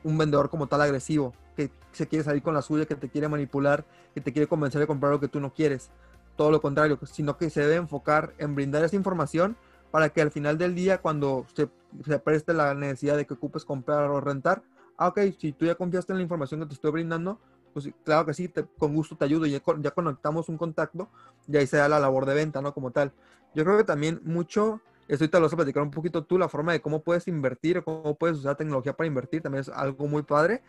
un 0.05 0.19
vendedor 0.19 0.51
como 0.51 0.67
tal 0.67 0.83
agresivo, 0.83 1.33
que 1.57 1.71
se 1.93 2.07
quiere 2.07 2.25
salir 2.25 2.43
con 2.43 2.55
la 2.55 2.63
suya, 2.63 2.87
que 2.87 2.97
te 2.97 3.09
quiere 3.09 3.29
manipular, 3.29 3.85
que 4.15 4.21
te 4.21 4.33
quiere 4.33 4.49
convencer 4.49 4.81
de 4.81 4.87
comprar 4.87 5.13
lo 5.13 5.21
que 5.21 5.29
tú 5.29 5.41
no 5.41 5.55
quieres. 5.55 5.91
Todo 6.37 6.51
lo 6.51 6.61
contrario, 6.61 6.99
sino 7.05 7.37
que 7.37 7.51
se 7.51 7.61
debe 7.61 7.77
enfocar 7.77 8.35
en 8.39 8.55
brindar 8.55 8.85
esa 8.85 8.97
información 8.97 9.57
para 9.93 10.09
que 10.09 10.21
al 10.21 10.33
final 10.33 10.59
del 10.59 10.75
día, 10.75 10.99
cuando 10.99 11.47
se, 11.55 11.69
se 12.05 12.19
preste 12.19 12.53
la 12.53 12.75
necesidad 12.75 13.17
de 13.17 13.27
que 13.27 13.35
ocupes 13.35 13.65
comprar 13.65 14.11
o 14.11 14.21
rentar, 14.21 14.65
ah, 14.99 15.15
si 15.39 15.53
tú 15.53 15.67
ya 15.67 15.77
confiaste 15.77 16.13
en 16.13 16.19
la 16.19 16.23
información 16.25 16.61
que 16.61 16.67
te 16.67 16.75
estoy 16.75 16.91
brindando, 16.91 17.39
pues 17.73 17.89
claro 18.05 18.27
que 18.27 18.35
sí, 18.35 18.53
con 18.77 18.95
gusto 18.95 19.17
te 19.17 19.25
ayudo 19.25 19.47
ya, 19.47 19.63
ya 19.79 19.91
conectamos 19.93 20.49
un 20.49 20.59
contacto 20.59 21.09
y 21.47 21.57
ahí 21.57 21.69
se 21.69 21.77
da 21.77 21.89
la 21.89 22.01
labor 22.01 22.27
de 22.27 22.35
venta, 22.35 22.61
¿no? 22.61 22.75
Como 22.75 22.91
tal. 22.91 23.13
Yo 23.55 23.65
creo 23.65 23.77
que 23.77 23.85
también 23.85 24.21
mucho 24.25 24.81
Estoy 25.09 25.29
te 25.29 25.37
lo 25.37 25.43
vas 25.43 25.53
a 25.53 25.57
platicar 25.57 25.83
un 25.83 25.91
poquito 25.91 26.25
tú, 26.25 26.39
la 26.39 26.49
forma 26.49 26.73
de 26.73 26.81
cómo 26.81 27.03
puedes 27.03 27.29
invertir 27.29 27.79
o 27.79 27.85
cómo 27.85 28.15
puedes 28.15 28.39
usar 28.39 28.57
tecnología 28.57 28.95
para 28.95 29.07
invertir, 29.07 29.43
también 29.43 29.61
es 29.61 29.69
algo 29.69 30.07
muy 30.07 30.23
padre. 30.23 30.63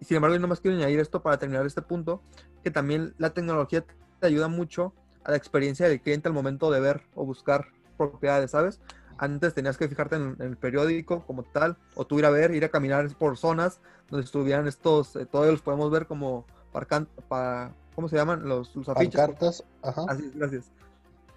Sin 0.00 0.16
embargo, 0.16 0.36
yo 0.36 0.40
nomás 0.40 0.60
quiero 0.60 0.76
añadir 0.76 1.00
esto 1.00 1.22
para 1.22 1.38
terminar 1.38 1.66
este 1.66 1.82
punto, 1.82 2.22
que 2.62 2.70
también 2.70 3.14
la 3.18 3.30
tecnología 3.30 3.84
te 4.20 4.26
ayuda 4.26 4.46
mucho 4.46 4.94
a 5.24 5.32
la 5.32 5.36
experiencia 5.36 5.88
del 5.88 6.00
cliente 6.00 6.28
al 6.28 6.34
momento 6.34 6.70
de 6.70 6.80
ver 6.80 7.02
o 7.14 7.24
buscar 7.24 7.72
propiedades, 7.98 8.52
¿sabes? 8.52 8.80
Antes 9.18 9.52
tenías 9.52 9.76
que 9.76 9.88
fijarte 9.88 10.16
en, 10.16 10.36
el 10.38 10.56
periódico 10.56 11.26
como 11.26 11.42
tal, 11.42 11.76
o 11.94 12.06
tú 12.06 12.18
ir 12.18 12.24
a 12.24 12.30
ver, 12.30 12.54
ir 12.54 12.64
a 12.64 12.70
caminar 12.70 13.06
por 13.16 13.36
zonas 13.36 13.80
donde 14.08 14.24
estuvieran 14.24 14.66
estos, 14.66 15.16
eh, 15.16 15.26
todos 15.26 15.48
los 15.48 15.60
podemos 15.60 15.90
ver 15.90 16.06
como 16.06 16.46
parcan, 16.72 17.08
para, 17.28 17.72
¿cómo 17.94 18.08
se 18.08 18.16
llaman? 18.16 18.48
Los, 18.48 18.74
los 18.76 18.88
afiches. 18.88 19.20
Pancartas, 19.20 19.64
ajá. 19.82 20.04
Así, 20.08 20.30
gracias. 20.34 20.70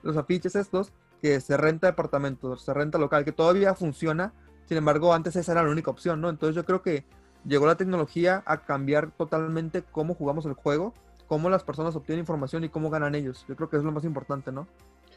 Los 0.04 0.16
afiches 0.16 0.56
estos, 0.56 0.94
que 1.22 1.40
se 1.42 1.58
renta 1.58 1.88
departamento, 1.88 2.58
se 2.58 2.74
renta 2.74 2.98
local, 2.98 3.26
que 3.26 3.32
todavía 3.32 3.76
funciona, 3.76 4.34
sin 4.68 4.78
embargo 4.78 5.14
antes 5.14 5.36
esa 5.36 5.52
era 5.52 5.64
la 5.64 5.70
única 5.70 5.92
opción, 5.92 6.22
¿no? 6.22 6.30
Entonces 6.30 6.56
yo 6.56 6.66
creo 6.66 6.82
que 6.82 7.04
llegó 7.46 7.66
la 7.66 7.76
tecnología 7.76 8.44
a 8.46 8.62
cambiar 8.62 9.12
totalmente 9.12 9.84
cómo 9.84 10.16
jugamos 10.16 10.46
el 10.46 10.54
juego, 10.54 10.94
cómo 11.28 11.50
las 11.50 11.64
personas 11.64 11.96
obtienen 11.96 12.22
información 12.22 12.64
y 12.64 12.70
cómo 12.70 12.90
ganan 12.90 13.16
ellos. 13.16 13.46
Yo 13.48 13.56
creo 13.56 13.70
que 13.70 13.78
es 13.78 13.84
lo 13.84 13.92
más 13.92 14.04
importante, 14.04 14.52
¿no? 14.52 14.68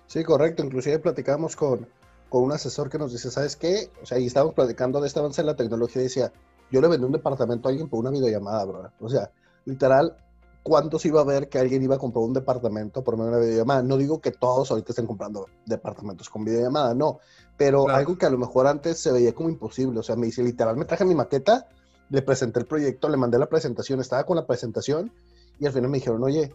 Sí, 0.07 0.23
correcto. 0.25 0.65
Inclusive 0.65 0.99
platicamos 0.99 1.57
con, 1.57 1.87
con 2.29 2.43
un 2.43 2.53
asesor 2.53 2.89
que 2.91 2.99
nos 2.99 3.13
dice, 3.13 3.31
¿sabes 3.31 3.57
qué? 3.57 3.91
O 4.03 4.07
sea, 4.07 4.19
y 4.19 4.27
estábamos 4.27 4.55
platicando 4.55 5.01
de 5.01 5.09
este 5.09 5.21
avance 5.21 5.41
en 5.41 5.47
la 5.47 5.57
tecnología 5.57 6.03
y 6.03 6.05
decía, 6.05 6.33
yo 6.71 6.81
le 6.81 6.89
vendí 6.89 7.07
un 7.07 7.13
departamento 7.13 7.69
a 7.69 7.71
alguien 7.71 7.89
por 7.89 8.01
una 8.01 8.11
videollamada, 8.11 8.65
bro. 8.65 8.91
O 9.01 9.09
sea, 9.09 9.31
literal, 9.65 10.17
cuántos 10.65 11.05
iba 11.05 11.21
a 11.21 11.25
ver 11.25 11.49
que 11.49 11.59
alguien 11.59 11.83
iba 11.83 11.95
a 11.95 11.99
comprar 11.99 12.25
un 12.25 12.33
departamento 12.33 13.05
por 13.05 13.17
medio 13.17 13.31
de 13.31 13.37
una 13.37 13.45
videollamada. 13.45 13.83
No 13.83 13.97
digo 13.97 14.21
que 14.21 14.33
todos 14.33 14.71
ahorita 14.71 14.93
estén 14.93 15.07
comprando 15.07 15.47
departamentos 15.67 16.29
con 16.31 16.45
videollamada, 16.45 16.95
no, 16.95 17.21
pero 17.57 17.89
algo 17.89 18.19
que 18.19 18.27
a 18.27 18.31
lo 18.31 18.39
mejor 18.39 18.67
antes 18.67 18.99
se 18.99 19.13
veía 19.13 19.35
como 19.35 19.51
imposible. 19.51 20.01
O 20.01 20.03
sea, 20.03 20.17
me 20.17 20.27
dice, 20.27 20.43
literal, 20.43 20.77
me 20.77 20.87
traje 20.87 21.05
mi 21.05 21.15
maqueta, 21.15 21.69
le 22.09 22.23
presenté 22.23 22.61
el 22.61 22.67
proyecto, 22.67 23.09
le 23.09 23.17
mandé 23.17 23.39
la 23.39 23.49
presentación, 23.49 24.01
estaba 24.01 24.25
con 24.25 24.37
la 24.37 24.47
presentación 24.47 25.13
y 25.61 25.67
al 25.67 25.73
final 25.73 25.91
me 25.91 25.99
dijeron, 25.99 26.23
oye, 26.25 26.53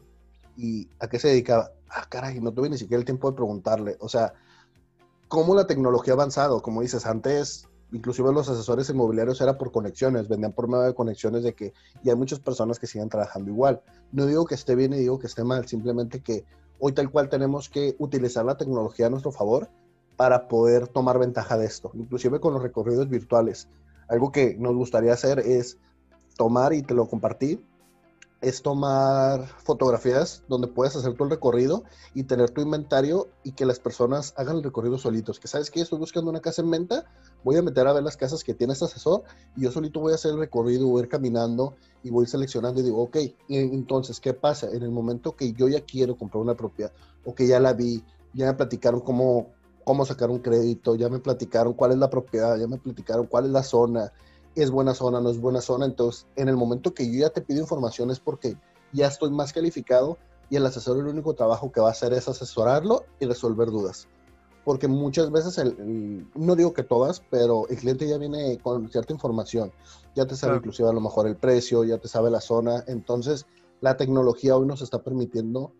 ¿y 0.59 0.89
a 0.99 1.07
qué 1.07 1.19
se 1.19 1.29
dedicaba? 1.29 1.71
Ah, 1.89 2.05
caray, 2.09 2.39
no 2.41 2.51
tuve 2.51 2.69
ni 2.69 2.77
siquiera 2.77 2.99
el 2.99 3.05
tiempo 3.05 3.31
de 3.31 3.37
preguntarle. 3.37 3.95
O 4.01 4.09
sea, 4.09 4.33
cómo 5.29 5.55
la 5.55 5.65
tecnología 5.65 6.13
ha 6.13 6.15
avanzado, 6.15 6.61
como 6.61 6.81
dices, 6.81 7.05
antes 7.05 7.65
inclusive 7.91 8.31
los 8.31 8.47
asesores 8.49 8.89
inmobiliarios 8.89 9.41
era 9.41 9.57
por 9.57 9.71
conexiones, 9.71 10.27
vendían 10.27 10.51
por 10.51 10.67
medio 10.67 10.83
de 10.83 10.93
conexiones 10.93 11.43
de 11.43 11.53
que 11.53 11.73
y 12.03 12.09
hay 12.09 12.15
muchas 12.15 12.39
personas 12.39 12.77
que 12.77 12.87
siguen 12.87 13.09
trabajando 13.09 13.49
igual. 13.49 13.81
No 14.11 14.25
digo 14.25 14.45
que 14.45 14.55
esté 14.55 14.75
bien 14.75 14.93
y 14.93 14.97
digo 14.97 15.17
que 15.17 15.27
esté 15.27 15.43
mal, 15.43 15.67
simplemente 15.67 16.21
que 16.21 16.45
hoy 16.79 16.91
tal 16.91 17.09
cual 17.09 17.29
tenemos 17.29 17.69
que 17.69 17.95
utilizar 17.97 18.45
la 18.45 18.57
tecnología 18.57 19.07
a 19.07 19.09
nuestro 19.09 19.31
favor 19.31 19.69
para 20.17 20.47
poder 20.47 20.87
tomar 20.87 21.17
ventaja 21.17 21.57
de 21.57 21.65
esto, 21.65 21.91
inclusive 21.93 22.39
con 22.39 22.53
los 22.53 22.61
recorridos 22.61 23.09
virtuales. 23.09 23.69
Algo 24.07 24.31
que 24.31 24.55
nos 24.59 24.75
gustaría 24.75 25.13
hacer 25.13 25.39
es 25.39 25.77
tomar 26.35 26.73
y 26.73 26.83
te 26.83 26.93
lo 26.93 27.07
compartí, 27.07 27.63
es 28.41 28.61
tomar 28.61 29.45
fotografías 29.63 30.43
donde 30.47 30.67
puedes 30.67 30.95
hacer 30.95 31.13
el 31.19 31.29
recorrido 31.29 31.83
y 32.13 32.23
tener 32.23 32.51
tu 32.51 32.61
inventario 32.61 33.27
y 33.43 33.51
que 33.51 33.65
las 33.65 33.79
personas 33.79 34.33
hagan 34.37 34.57
el 34.57 34.63
recorrido 34.63 34.97
solitos. 34.97 35.39
Que 35.39 35.49
sabes 35.49 35.69
que 35.69 35.81
estoy 35.81 35.99
buscando 35.99 36.29
una 36.29 36.39
casa 36.39 36.61
en 36.61 36.71
venta, 36.71 37.05
voy 37.43 37.57
a 37.57 37.61
meter 37.61 37.85
a 37.87 37.93
ver 37.93 38.03
las 38.03 38.15
casas 38.15 38.43
que 38.43 38.53
tiene 38.53 38.73
este 38.73 38.85
asesor 38.85 39.23
y 39.57 39.63
yo 39.63 39.71
solito 39.71 39.99
voy 39.99 40.13
a 40.13 40.15
hacer 40.15 40.31
el 40.31 40.39
recorrido, 40.39 40.87
voy 40.87 41.01
a 41.01 41.03
ir 41.03 41.09
caminando 41.09 41.75
y 42.01 42.11
voy 42.11 42.27
seleccionando 42.27 42.79
y 42.79 42.83
digo, 42.83 43.01
ok, 43.03 43.17
entonces, 43.49 44.21
¿qué 44.21 44.33
pasa? 44.33 44.69
En 44.71 44.83
el 44.83 44.91
momento 44.91 45.35
que 45.35 45.51
yo 45.51 45.67
ya 45.67 45.81
quiero 45.81 46.15
comprar 46.15 46.41
una 46.41 46.55
propiedad 46.55 46.93
o 47.25 47.35
que 47.35 47.45
ya 47.45 47.59
la 47.59 47.73
vi, 47.73 48.03
ya 48.33 48.45
me 48.45 48.53
platicaron 48.53 49.01
cómo, 49.01 49.47
cómo 49.83 50.05
sacar 50.05 50.29
un 50.29 50.39
crédito, 50.39 50.95
ya 50.95 51.09
me 51.09 51.19
platicaron 51.19 51.73
cuál 51.73 51.91
es 51.91 51.97
la 51.97 52.09
propiedad, 52.09 52.57
ya 52.57 52.67
me 52.67 52.77
platicaron 52.77 53.27
cuál 53.27 53.45
es 53.45 53.51
la 53.51 53.63
zona, 53.63 54.13
es 54.55 54.71
buena 54.71 54.93
zona, 54.93 55.21
no 55.21 55.29
es 55.29 55.39
buena 55.39 55.61
zona. 55.61 55.85
Entonces, 55.85 56.27
en 56.35 56.49
el 56.49 56.57
momento 56.57 56.93
que 56.93 57.05
yo 57.11 57.19
ya 57.19 57.29
te 57.29 57.41
pido 57.41 57.61
información 57.61 58.11
es 58.11 58.19
porque 58.19 58.57
ya 58.91 59.07
estoy 59.07 59.31
más 59.31 59.53
calificado 59.53 60.17
y 60.49 60.55
el 60.55 60.65
asesor 60.65 60.97
el 60.97 61.07
único 61.07 61.33
trabajo 61.33 61.71
que 61.71 61.79
va 61.79 61.89
a 61.89 61.91
hacer 61.91 62.13
es 62.13 62.27
asesorarlo 62.27 63.05
y 63.19 63.25
resolver 63.25 63.69
dudas. 63.69 64.07
Porque 64.65 64.87
muchas 64.87 65.31
veces, 65.31 65.57
el, 65.57 66.27
no 66.35 66.55
digo 66.55 66.73
que 66.73 66.83
todas, 66.83 67.21
pero 67.29 67.67
el 67.69 67.77
cliente 67.77 68.07
ya 68.07 68.17
viene 68.17 68.57
con 68.59 68.89
cierta 68.89 69.13
información. 69.13 69.71
Ya 70.15 70.25
te 70.25 70.35
sabe 70.35 70.57
inclusive 70.57 70.89
a 70.89 70.93
lo 70.93 71.01
mejor 71.01 71.27
el 71.27 71.35
precio, 71.35 71.83
ya 71.83 71.97
te 71.97 72.07
sabe 72.07 72.29
la 72.29 72.41
zona. 72.41 72.83
Entonces, 72.87 73.45
la 73.81 73.95
tecnología 73.95 74.57
hoy 74.57 74.67
nos 74.67 74.81
está 74.81 75.01
permitiendo 75.01 75.71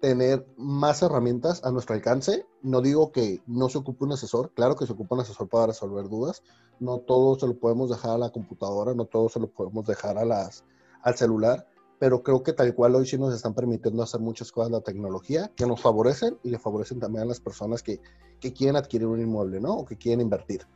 tener 0.00 0.46
más 0.56 1.02
herramientas 1.02 1.64
a 1.64 1.70
nuestro 1.70 1.94
alcance. 1.94 2.46
No 2.62 2.80
digo 2.80 3.12
que 3.12 3.42
no 3.46 3.68
se 3.68 3.78
ocupe 3.78 4.04
un 4.04 4.12
asesor, 4.12 4.52
claro 4.54 4.76
que 4.76 4.86
se 4.86 4.92
ocupa 4.92 5.16
un 5.16 5.22
asesor 5.22 5.48
para 5.48 5.68
resolver 5.68 6.08
dudas. 6.08 6.42
No 6.80 6.98
todo 6.98 7.38
se 7.38 7.46
lo 7.46 7.58
podemos 7.58 7.90
dejar 7.90 8.12
a 8.12 8.18
la 8.18 8.30
computadora, 8.30 8.94
no 8.94 9.06
todo 9.06 9.28
se 9.28 9.40
lo 9.40 9.48
podemos 9.48 9.86
dejar 9.86 10.18
a 10.18 10.24
las, 10.24 10.64
al 11.02 11.16
celular, 11.16 11.66
pero 11.98 12.22
creo 12.22 12.42
que 12.42 12.52
tal 12.52 12.74
cual 12.74 12.94
hoy 12.94 13.06
sí 13.06 13.18
nos 13.18 13.34
están 13.34 13.54
permitiendo 13.54 14.02
hacer 14.02 14.20
muchas 14.20 14.52
cosas 14.52 14.70
la 14.70 14.80
tecnología 14.80 15.50
que 15.56 15.66
nos 15.66 15.80
favorecen 15.80 16.38
y 16.44 16.50
le 16.50 16.58
favorecen 16.58 17.00
también 17.00 17.24
a 17.24 17.26
las 17.26 17.40
personas 17.40 17.82
que, 17.82 18.00
que 18.38 18.52
quieren 18.52 18.76
adquirir 18.76 19.08
un 19.08 19.20
inmueble, 19.20 19.60
¿no? 19.60 19.78
O 19.78 19.84
que 19.84 19.96
quieren 19.96 20.20
invertir. 20.20 20.66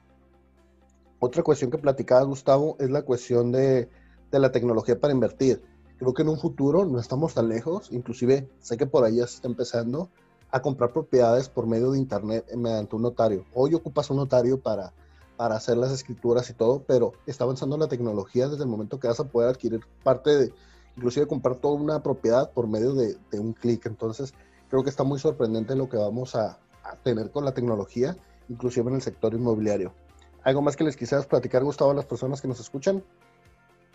Otra 1.21 1.45
cuestión 1.45 1.71
que 1.71 1.79
platicaba 1.79 2.25
Gustavo 2.25 2.77
es 2.81 2.91
la 2.91 3.03
cuestión 3.03 3.53
de, 3.53 3.89
de 4.33 4.39
la 4.41 4.51
tecnología 4.51 4.99
para 4.99 5.15
invertir 5.15 5.63
creo 6.03 6.15
que 6.15 6.23
en 6.23 6.31
un 6.31 6.39
futuro 6.39 6.85
no 6.85 6.99
estamos 6.99 7.35
tan 7.35 7.49
lejos, 7.49 7.93
inclusive 7.93 8.51
sé 8.59 8.77
que 8.77 8.87
por 8.87 9.05
ahí 9.05 9.19
ya 9.19 9.27
se 9.29 9.37
está 9.37 9.47
empezando 9.47 10.11
a 10.51 10.61
comprar 10.61 10.93
propiedades 10.93 11.49
por 11.49 11.69
medio 11.69 11.93
de 11.93 11.99
internet 11.99 12.45
mediante 12.57 12.97
un 12.97 13.03
notario. 13.03 13.45
Hoy 13.55 13.75
ocupas 13.75 14.11
un 14.11 14.17
notario 14.17 14.61
para, 14.61 14.93
para 15.37 15.55
hacer 15.55 15.77
las 15.77 15.93
escrituras 15.93 16.51
y 16.51 16.55
todo, 16.55 16.83
pero 16.89 17.13
está 17.25 17.45
avanzando 17.45 17.77
la 17.77 17.87
tecnología 17.87 18.49
desde 18.49 18.65
el 18.65 18.69
momento 18.69 18.99
que 18.99 19.07
vas 19.07 19.21
a 19.21 19.29
poder 19.29 19.51
adquirir 19.51 19.81
parte 20.03 20.37
de, 20.37 20.53
inclusive 20.97 21.29
comprar 21.29 21.57
toda 21.57 21.75
una 21.75 22.03
propiedad 22.03 22.51
por 22.51 22.67
medio 22.67 22.95
de, 22.95 23.17
un 23.39 23.53
clic. 23.53 23.87
Entonces, 23.87 24.35
creo 24.69 24.83
que 24.83 24.91
está 24.91 25.05
muy 25.05 25.21
sorprendente 25.21 25.77
lo 25.77 25.89
que 25.89 25.99
vamos 25.99 26.35
a, 26.35 26.59
a, 26.83 26.97
tener 26.97 27.31
con 27.31 27.45
la 27.45 27.55
tecnología, 27.55 28.17
inclusive 28.49 28.91
en 28.91 28.97
el 28.97 29.03
sector 29.03 29.35
inmobiliario. 29.35 29.95
¿Algo 30.43 30.63
más 30.63 30.75
que 30.75 30.83
les 30.83 30.97
quisieras 30.97 31.27
platicar, 31.27 31.63
Gustavo, 31.63 31.93
a 31.93 31.95
las 31.95 32.07
personas 32.07 32.41
que 32.41 32.49
nos 32.49 32.59
escuchan? 32.59 33.05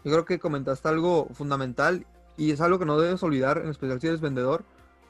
Yo 0.04 0.12
creo 0.12 0.26
que 0.26 0.40
comentaste 0.40 0.88
algo 0.88 1.28
fundamental 1.34 2.06
y 2.38 2.52
es 2.52 2.62
algo 2.62 2.80
que 2.80 2.86
no 2.86 3.00
debes 3.00 3.22
olvidar, 3.24 3.58
en 3.58 3.70
especial 3.70 4.00
si 4.00 4.08
eres 4.08 4.22
vendedor. 4.22 4.64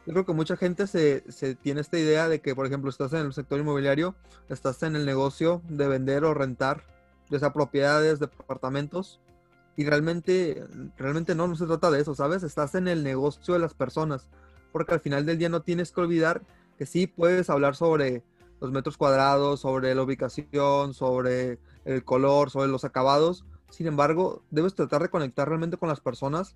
Yo 0.05 0.13
creo 0.13 0.25
que 0.25 0.33
mucha 0.33 0.55
gente 0.55 0.87
se, 0.87 1.29
se, 1.31 1.55
tiene 1.55 1.81
esta 1.81 1.99
idea 1.99 2.29
de 2.29 2.39
que, 2.39 2.55
por 2.55 2.65
ejemplo, 2.65 2.89
estás 2.89 3.11
en 3.13 3.25
el 3.25 3.33
sector 3.33 3.59
inmobiliario, 3.59 4.15
estás 4.47 4.81
en 4.83 4.95
el 4.95 5.05
negocio 5.05 5.61
de 5.67 5.87
vender 5.87 6.23
o 6.23 6.33
rentar, 6.33 6.85
ya 7.29 7.39
sea 7.39 7.51
propiedades, 7.51 8.19
departamentos, 8.19 9.19
y 9.77 9.85
realmente, 9.85 10.65
realmente 10.97 11.35
no, 11.35 11.47
no 11.47 11.55
se 11.55 11.67
trata 11.67 11.91
de 11.91 12.01
eso, 12.01 12.15
¿sabes? 12.15 12.41
Estás 12.43 12.73
en 12.73 12.87
el 12.87 13.03
negocio 13.03 13.53
de 13.53 13.59
las 13.59 13.75
personas, 13.75 14.27
porque 14.71 14.95
al 14.95 15.01
final 15.01 15.25
del 15.25 15.37
día 15.37 15.49
no 15.49 15.61
tienes 15.61 15.91
que 15.91 16.01
olvidar 16.01 16.41
que 16.77 16.87
sí 16.87 17.05
puedes 17.05 17.49
hablar 17.49 17.75
sobre 17.75 18.23
los 18.59 18.71
metros 18.71 18.97
cuadrados, 18.97 19.59
sobre 19.59 19.93
la 19.93 20.01
ubicación, 20.01 20.95
sobre 20.95 21.59
el 21.85 22.03
color, 22.03 22.49
sobre 22.49 22.69
los 22.69 22.85
acabados, 22.85 23.45
sin 23.69 23.87
embargo, 23.87 24.43
debes 24.49 24.75
tratar 24.75 25.01
de 25.01 25.09
conectar 25.09 25.47
realmente 25.47 25.77
con 25.77 25.89
las 25.89 25.99
personas 25.99 26.55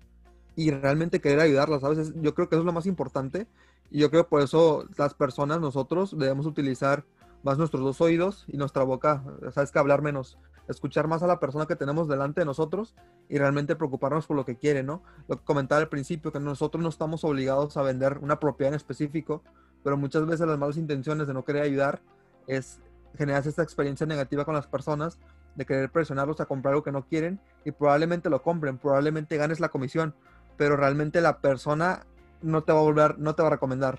y 0.56 0.70
realmente 0.70 1.20
querer 1.20 1.40
ayudarlas, 1.40 1.80
¿sabes? 1.80 2.12
Yo 2.16 2.34
creo 2.34 2.48
que 2.48 2.56
eso 2.56 2.60
es 2.60 2.66
lo 2.66 2.72
más 2.72 2.86
importante 2.86 3.46
y 3.90 4.00
yo 4.00 4.10
creo 4.10 4.26
por 4.26 4.42
eso 4.42 4.86
las 4.96 5.14
personas, 5.14 5.60
nosotros 5.60 6.16
debemos 6.16 6.46
utilizar 6.46 7.04
más 7.42 7.58
nuestros 7.58 7.82
dos 7.82 8.00
oídos 8.00 8.44
y 8.48 8.56
nuestra 8.56 8.84
boca, 8.84 9.24
sabes 9.52 9.70
que 9.70 9.78
hablar 9.78 10.02
menos, 10.02 10.38
escuchar 10.68 11.08
más 11.08 11.22
a 11.22 11.26
la 11.26 11.40
persona 11.40 11.66
que 11.66 11.76
tenemos 11.76 12.08
delante 12.08 12.40
de 12.40 12.44
nosotros 12.44 12.94
y 13.28 13.38
realmente 13.38 13.76
preocuparnos 13.76 14.26
por 14.26 14.36
lo 14.36 14.44
que 14.44 14.56
quiere, 14.56 14.82
¿no? 14.82 15.02
Lo 15.28 15.36
que 15.36 15.44
comentaba 15.44 15.80
al 15.80 15.88
principio, 15.88 16.32
que 16.32 16.40
nosotros 16.40 16.82
no 16.82 16.88
estamos 16.88 17.24
obligados 17.24 17.76
a 17.76 17.82
vender 17.82 18.18
una 18.18 18.38
propiedad 18.38 18.72
en 18.72 18.76
específico, 18.76 19.42
pero 19.82 19.96
muchas 19.96 20.24
veces 20.26 20.46
las 20.46 20.58
malas 20.58 20.76
intenciones 20.76 21.26
de 21.26 21.34
no 21.34 21.44
querer 21.44 21.62
ayudar 21.62 22.00
es 22.46 22.80
generar 23.16 23.46
esta 23.46 23.62
experiencia 23.62 24.06
negativa 24.06 24.44
con 24.44 24.54
las 24.54 24.66
personas 24.66 25.18
de 25.54 25.66
querer 25.66 25.90
presionarlos 25.90 26.40
a 26.40 26.46
comprar 26.46 26.72
algo 26.72 26.82
que 26.82 26.92
no 26.92 27.06
quieren 27.06 27.40
y 27.64 27.72
probablemente 27.72 28.30
lo 28.30 28.42
compren, 28.42 28.78
probablemente 28.78 29.36
ganes 29.36 29.60
la 29.60 29.68
comisión, 29.68 30.14
pero 30.56 30.76
realmente 30.76 31.20
la 31.20 31.38
persona 31.38 32.06
no 32.42 32.62
te 32.62 32.72
va 32.72 32.80
a 32.80 32.82
volver, 32.82 33.18
no 33.18 33.34
te 33.34 33.42
va 33.42 33.48
a 33.48 33.52
recomendar. 33.52 33.98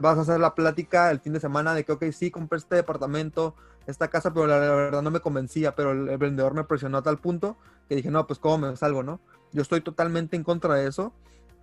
Vas 0.00 0.18
a 0.18 0.22
hacer 0.22 0.38
la 0.38 0.54
plática 0.54 1.10
el 1.10 1.20
fin 1.20 1.32
de 1.32 1.40
semana 1.40 1.74
de 1.74 1.84
que, 1.84 1.92
ok, 1.92 2.04
sí, 2.12 2.30
compré 2.30 2.58
este 2.58 2.76
departamento, 2.76 3.54
esta 3.86 4.08
casa, 4.08 4.32
pero 4.32 4.46
la, 4.46 4.58
verdad 4.58 5.02
no 5.02 5.10
me 5.10 5.20
convencía, 5.20 5.74
pero 5.74 5.92
el, 5.92 6.16
vendedor 6.18 6.54
me 6.54 6.64
presionó 6.64 6.98
a 6.98 7.02
tal 7.02 7.18
punto 7.18 7.56
que 7.88 7.96
dije, 7.96 8.10
no, 8.10 8.26
pues 8.26 8.38
cómo 8.38 8.58
me 8.58 8.76
salgo, 8.76 9.02
¿no? 9.02 9.20
Yo 9.52 9.62
estoy 9.62 9.80
totalmente 9.80 10.36
en 10.36 10.44
contra 10.44 10.74
de 10.74 10.86
eso, 10.88 11.12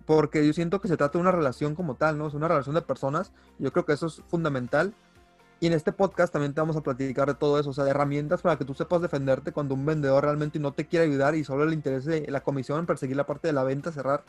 porque 0.06 0.46
yo 0.46 0.52
siento 0.52 0.80
que 0.80 0.88
se 0.88 0.96
trata 0.96 1.18
de 1.18 1.22
una 1.22 1.32
relación 1.32 1.74
como 1.74 1.94
tal, 1.94 2.18
¿no? 2.18 2.26
Es 2.26 2.34
una 2.34 2.48
relación 2.48 2.74
de 2.74 2.82
personas, 2.82 3.32
yo 3.58 3.72
creo 3.72 3.84
que 3.84 3.92
eso 3.92 4.06
es 4.06 4.22
fundamental 4.28 4.94
y 5.62 5.68
en 5.68 5.74
este 5.74 5.92
podcast 5.92 6.32
también 6.32 6.52
te 6.54 6.60
vamos 6.60 6.74
a 6.74 6.80
platicar 6.80 7.28
de 7.28 7.34
todo 7.34 7.60
eso, 7.60 7.70
o 7.70 7.72
sea, 7.72 7.84
de 7.84 7.90
herramientas 7.90 8.42
para 8.42 8.56
que 8.56 8.64
tú 8.64 8.74
sepas 8.74 9.00
defenderte 9.00 9.52
cuando 9.52 9.74
un 9.74 9.86
vendedor 9.86 10.24
realmente 10.24 10.58
no 10.58 10.72
te 10.72 10.88
quiere 10.88 11.04
ayudar 11.04 11.36
y 11.36 11.44
solo 11.44 11.64
le 11.66 11.72
interese 11.72 12.26
la 12.28 12.42
comisión, 12.42 12.84
perseguir 12.84 13.16
la 13.16 13.26
parte 13.26 13.46
de 13.46 13.52
la 13.52 13.62
venta, 13.62 13.92
cerrar, 13.92 14.24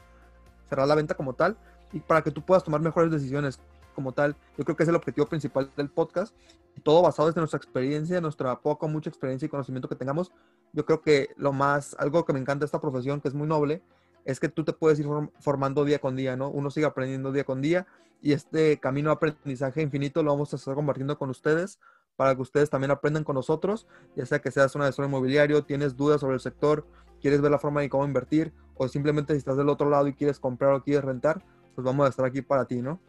cerrar 0.69 0.87
la 0.87 0.93
venta 0.93 1.15
como 1.15 1.33
tal, 1.33 1.57
y 1.91 2.01
para 2.01 2.21
que 2.21 2.29
tú 2.29 2.43
puedas 2.43 2.63
tomar 2.63 2.81
mejores 2.81 3.09
decisiones 3.09 3.59
como 3.95 4.11
tal. 4.11 4.35
Yo 4.59 4.63
creo 4.63 4.77
que 4.77 4.83
es 4.83 4.89
el 4.89 4.95
objetivo 4.95 5.25
principal 5.25 5.71
del 5.75 5.89
podcast. 5.89 6.35
Y 6.77 6.81
todo 6.81 7.01
basado 7.01 7.27
desde 7.27 7.41
nuestra 7.41 7.57
experiencia, 7.57 8.21
nuestra 8.21 8.59
poca, 8.59 8.85
mucha 8.85 9.09
experiencia 9.09 9.47
y 9.47 9.49
conocimiento 9.49 9.89
que 9.89 9.95
tengamos. 9.95 10.31
Yo 10.71 10.85
creo 10.85 11.01
que 11.01 11.29
lo 11.35 11.51
más, 11.51 11.95
algo 11.97 12.25
que 12.25 12.33
me 12.33 12.39
encanta 12.39 12.63
esta 12.63 12.79
profesión, 12.79 13.21
que 13.21 13.27
es 13.27 13.33
muy 13.33 13.47
noble, 13.47 13.81
es 14.25 14.39
que 14.39 14.49
tú 14.49 14.63
te 14.63 14.73
puedes 14.73 14.99
ir 14.99 15.07
formando 15.39 15.85
día 15.85 15.99
con 15.99 16.15
día, 16.15 16.35
¿no? 16.35 16.49
Uno 16.49 16.71
sigue 16.71 16.85
aprendiendo 16.85 17.31
día 17.31 17.43
con 17.43 17.61
día 17.61 17.87
y 18.21 18.33
este 18.33 18.79
camino 18.79 19.09
de 19.09 19.15
aprendizaje 19.15 19.81
infinito 19.81 20.23
lo 20.23 20.31
vamos 20.31 20.53
a 20.53 20.55
estar 20.55 20.75
compartiendo 20.75 21.17
con 21.17 21.29
ustedes 21.29 21.79
para 22.15 22.35
que 22.35 22.41
ustedes 22.41 22.69
también 22.69 22.91
aprendan 22.91 23.23
con 23.23 23.35
nosotros, 23.35 23.87
ya 24.15 24.25
sea 24.25 24.39
que 24.39 24.51
seas 24.51 24.75
un 24.75 24.83
asesor 24.83 25.05
inmobiliario, 25.05 25.63
tienes 25.63 25.97
dudas 25.97 26.21
sobre 26.21 26.35
el 26.35 26.39
sector, 26.39 26.85
quieres 27.21 27.41
ver 27.41 27.51
la 27.51 27.59
forma 27.59 27.81
de 27.81 27.89
cómo 27.89 28.05
invertir 28.05 28.53
o 28.75 28.87
simplemente 28.87 29.33
si 29.33 29.39
estás 29.39 29.57
del 29.57 29.69
otro 29.69 29.89
lado 29.89 30.07
y 30.07 30.13
quieres 30.13 30.39
comprar 30.39 30.73
o 30.73 30.83
quieres 30.83 31.03
rentar, 31.03 31.43
pues 31.75 31.83
vamos 31.85 32.05
a 32.05 32.09
estar 32.09 32.25
aquí 32.25 32.41
para 32.41 32.65
ti, 32.65 32.81
¿no? 32.81 32.99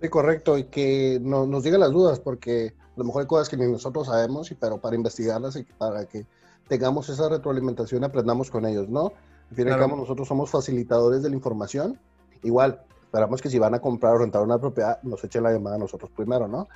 Sí, 0.00 0.08
correcto, 0.08 0.58
y 0.58 0.64
que 0.64 1.18
no, 1.20 1.46
nos 1.46 1.64
digan 1.64 1.80
las 1.80 1.90
dudas, 1.90 2.20
porque 2.20 2.74
a 2.78 2.98
lo 2.98 3.04
mejor 3.04 3.22
hay 3.22 3.26
cosas 3.26 3.48
que 3.48 3.56
nosotros 3.56 4.06
sabemos, 4.06 4.50
y, 4.50 4.54
pero 4.54 4.80
para 4.80 4.94
investigarlas 4.94 5.56
y 5.56 5.64
para 5.64 6.06
que 6.06 6.26
tengamos 6.68 7.08
esa 7.08 7.28
retroalimentación, 7.28 8.04
aprendamos 8.04 8.50
con 8.50 8.64
ellos, 8.66 8.88
¿no? 8.88 9.12
Al 9.50 9.56
fin 9.56 9.68
y 9.68 9.70
al 9.70 9.78
cabo, 9.78 9.96
nosotros 9.96 10.28
somos 10.28 10.50
facilitadores 10.50 11.22
de 11.22 11.30
la 11.30 11.36
información. 11.36 11.98
Igual, 12.42 12.82
esperamos 13.02 13.40
que 13.40 13.48
si 13.48 13.58
van 13.58 13.74
a 13.74 13.80
comprar 13.80 14.14
o 14.14 14.18
rentar 14.18 14.42
una 14.42 14.58
propiedad, 14.58 15.02
nos 15.02 15.24
echen 15.24 15.42
la 15.42 15.52
llamada 15.52 15.76
a 15.76 15.78
nosotros 15.78 16.10
primero, 16.14 16.46
¿no? 16.46 16.68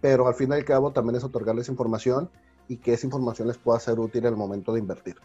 Pero 0.00 0.26
al 0.26 0.34
fin 0.34 0.50
y 0.50 0.54
al 0.54 0.64
cabo 0.64 0.92
también 0.92 1.16
es 1.16 1.24
otorgarles 1.24 1.68
información 1.68 2.30
y 2.68 2.76
que 2.76 2.92
esa 2.92 3.06
información 3.06 3.48
les 3.48 3.58
pueda 3.58 3.80
ser 3.80 3.98
útil 3.98 4.24
en 4.24 4.32
el 4.32 4.36
momento 4.36 4.72
de 4.72 4.80
invertir. 4.80 5.16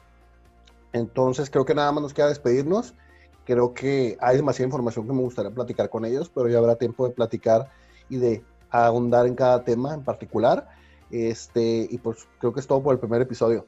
Entonces 0.94 1.50
creo 1.50 1.66
que 1.66 1.76
nada 1.76 1.92
más 1.92 2.02
nos 2.02 2.14
queda 2.14 2.30
despedirnos. 2.30 2.96
Creo 3.46 3.74
que 3.74 4.18
hay 4.20 4.38
demasiada 4.38 4.68
información 4.68 5.06
que 5.06 5.14
me 5.14 5.22
gustaría 5.22 5.52
platicar 5.52 5.90
con 5.90 6.06
ellos, 6.06 6.32
pero 6.34 6.48
ya 6.50 6.58
habrá 6.58 6.76
tiempo 6.76 7.08
de 7.08 7.14
platicar 7.14 7.70
y 8.10 8.18
de 8.18 8.44
ahondar 8.70 9.28
en 9.28 9.36
cada 9.36 9.64
tema 9.64 9.94
en 9.94 10.04
particular. 10.04 10.70
Este, 11.12 11.88
y 11.90 11.98
pues 11.98 12.28
creo 12.40 12.54
que 12.54 12.62
es 12.62 12.68
todo 12.68 12.82
por 12.82 12.94
el 12.94 13.00
primer 13.00 13.22
episodio. 13.22 13.66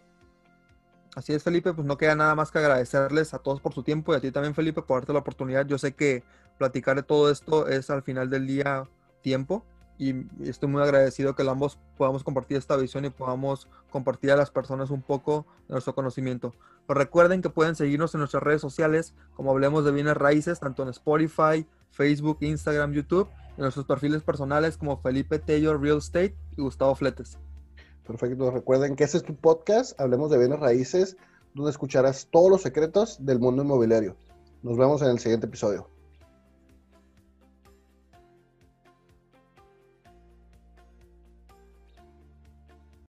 Así 1.17 1.34
es, 1.34 1.41
Felipe, 1.41 1.73
pues 1.73 1.88
no 1.88 1.97
queda 1.97 2.13
nada 2.13 2.36
más 2.36 2.51
que 2.51 2.60
agradecerles 2.60 3.34
a 3.34 3.39
todos 3.39 3.60
por 3.60 3.73
su 3.73 3.82
tiempo 3.82 4.13
y 4.13 4.17
a 4.17 4.21
ti 4.21 4.30
también, 4.30 4.53
Felipe, 4.53 4.84
por 4.84 4.99
darte 4.99 5.13
la 5.13 5.19
oportunidad. 5.19 5.65
Yo 5.65 5.80
sé 5.80 5.95
que 5.95 6.23
platicar 6.60 6.95
de 6.95 7.01
todo 7.01 7.32
esto 7.32 7.67
es 7.67 7.89
al 7.89 8.03
final 8.03 8.30
del 8.30 8.45
día 8.45 8.88
tiempo 9.23 9.65
y 9.97 10.13
estoy 10.47 10.69
muy 10.69 10.84
agradecido 10.84 11.34
que 11.34 11.41
ambos 11.41 11.80
podamos 11.97 12.23
compartir 12.23 12.58
esta 12.58 12.77
visión 12.77 13.03
y 13.06 13.10
podamos 13.10 13.67
compartir 13.89 14.30
a 14.30 14.36
las 14.36 14.51
personas 14.51 14.91
un 14.91 15.01
poco 15.01 15.47
de 15.67 15.73
nuestro 15.73 15.95
conocimiento. 15.95 16.53
Pero 16.86 16.99
recuerden 16.99 17.41
que 17.41 17.49
pueden 17.49 17.75
seguirnos 17.75 18.13
en 18.13 18.19
nuestras 18.19 18.43
redes 18.43 18.62
sociales, 18.62 19.15
como 19.34 19.49
hablemos 19.49 19.86
de 19.86 19.93
bienes 19.93 20.17
raíces, 20.17 20.60
tanto 20.60 20.84
en 20.84 20.89
Spotify, 20.89 21.65
Facebook, 21.89 22.38
Instagram, 22.41 22.93
YouTube, 22.93 23.27
en 23.58 23.63
nuestros 23.63 23.88
perfiles 23.88 24.21
personales 24.21 24.77
como 24.77 25.01
Felipe 25.01 25.39
Taylor 25.39 25.82
Real 25.82 25.97
Estate 25.97 26.38
y 26.56 26.62
Gustavo 26.62 26.93
Fletes. 26.93 27.39
Perfecto, 28.08 28.52
recuerden 28.52 28.96
que 28.96 29.04
este 29.04 29.17
es 29.17 29.24
tu 29.24 29.36
podcast, 29.36 30.00
hablemos 30.00 30.32
de 30.32 30.38
bienes 30.38 30.62
raíces, 30.62 31.17
donde 31.54 31.72
escucharás 31.72 32.30
todos 32.32 32.50
los 32.50 32.62
secretos 32.62 33.26
del 33.26 33.39
mundo 33.39 33.63
inmobiliario. 33.63 34.15
Nos 34.63 34.78
vemos 34.78 35.02
en 35.02 35.10
el 35.10 35.20
siguiente 35.20 35.48
episodio. 35.48 35.89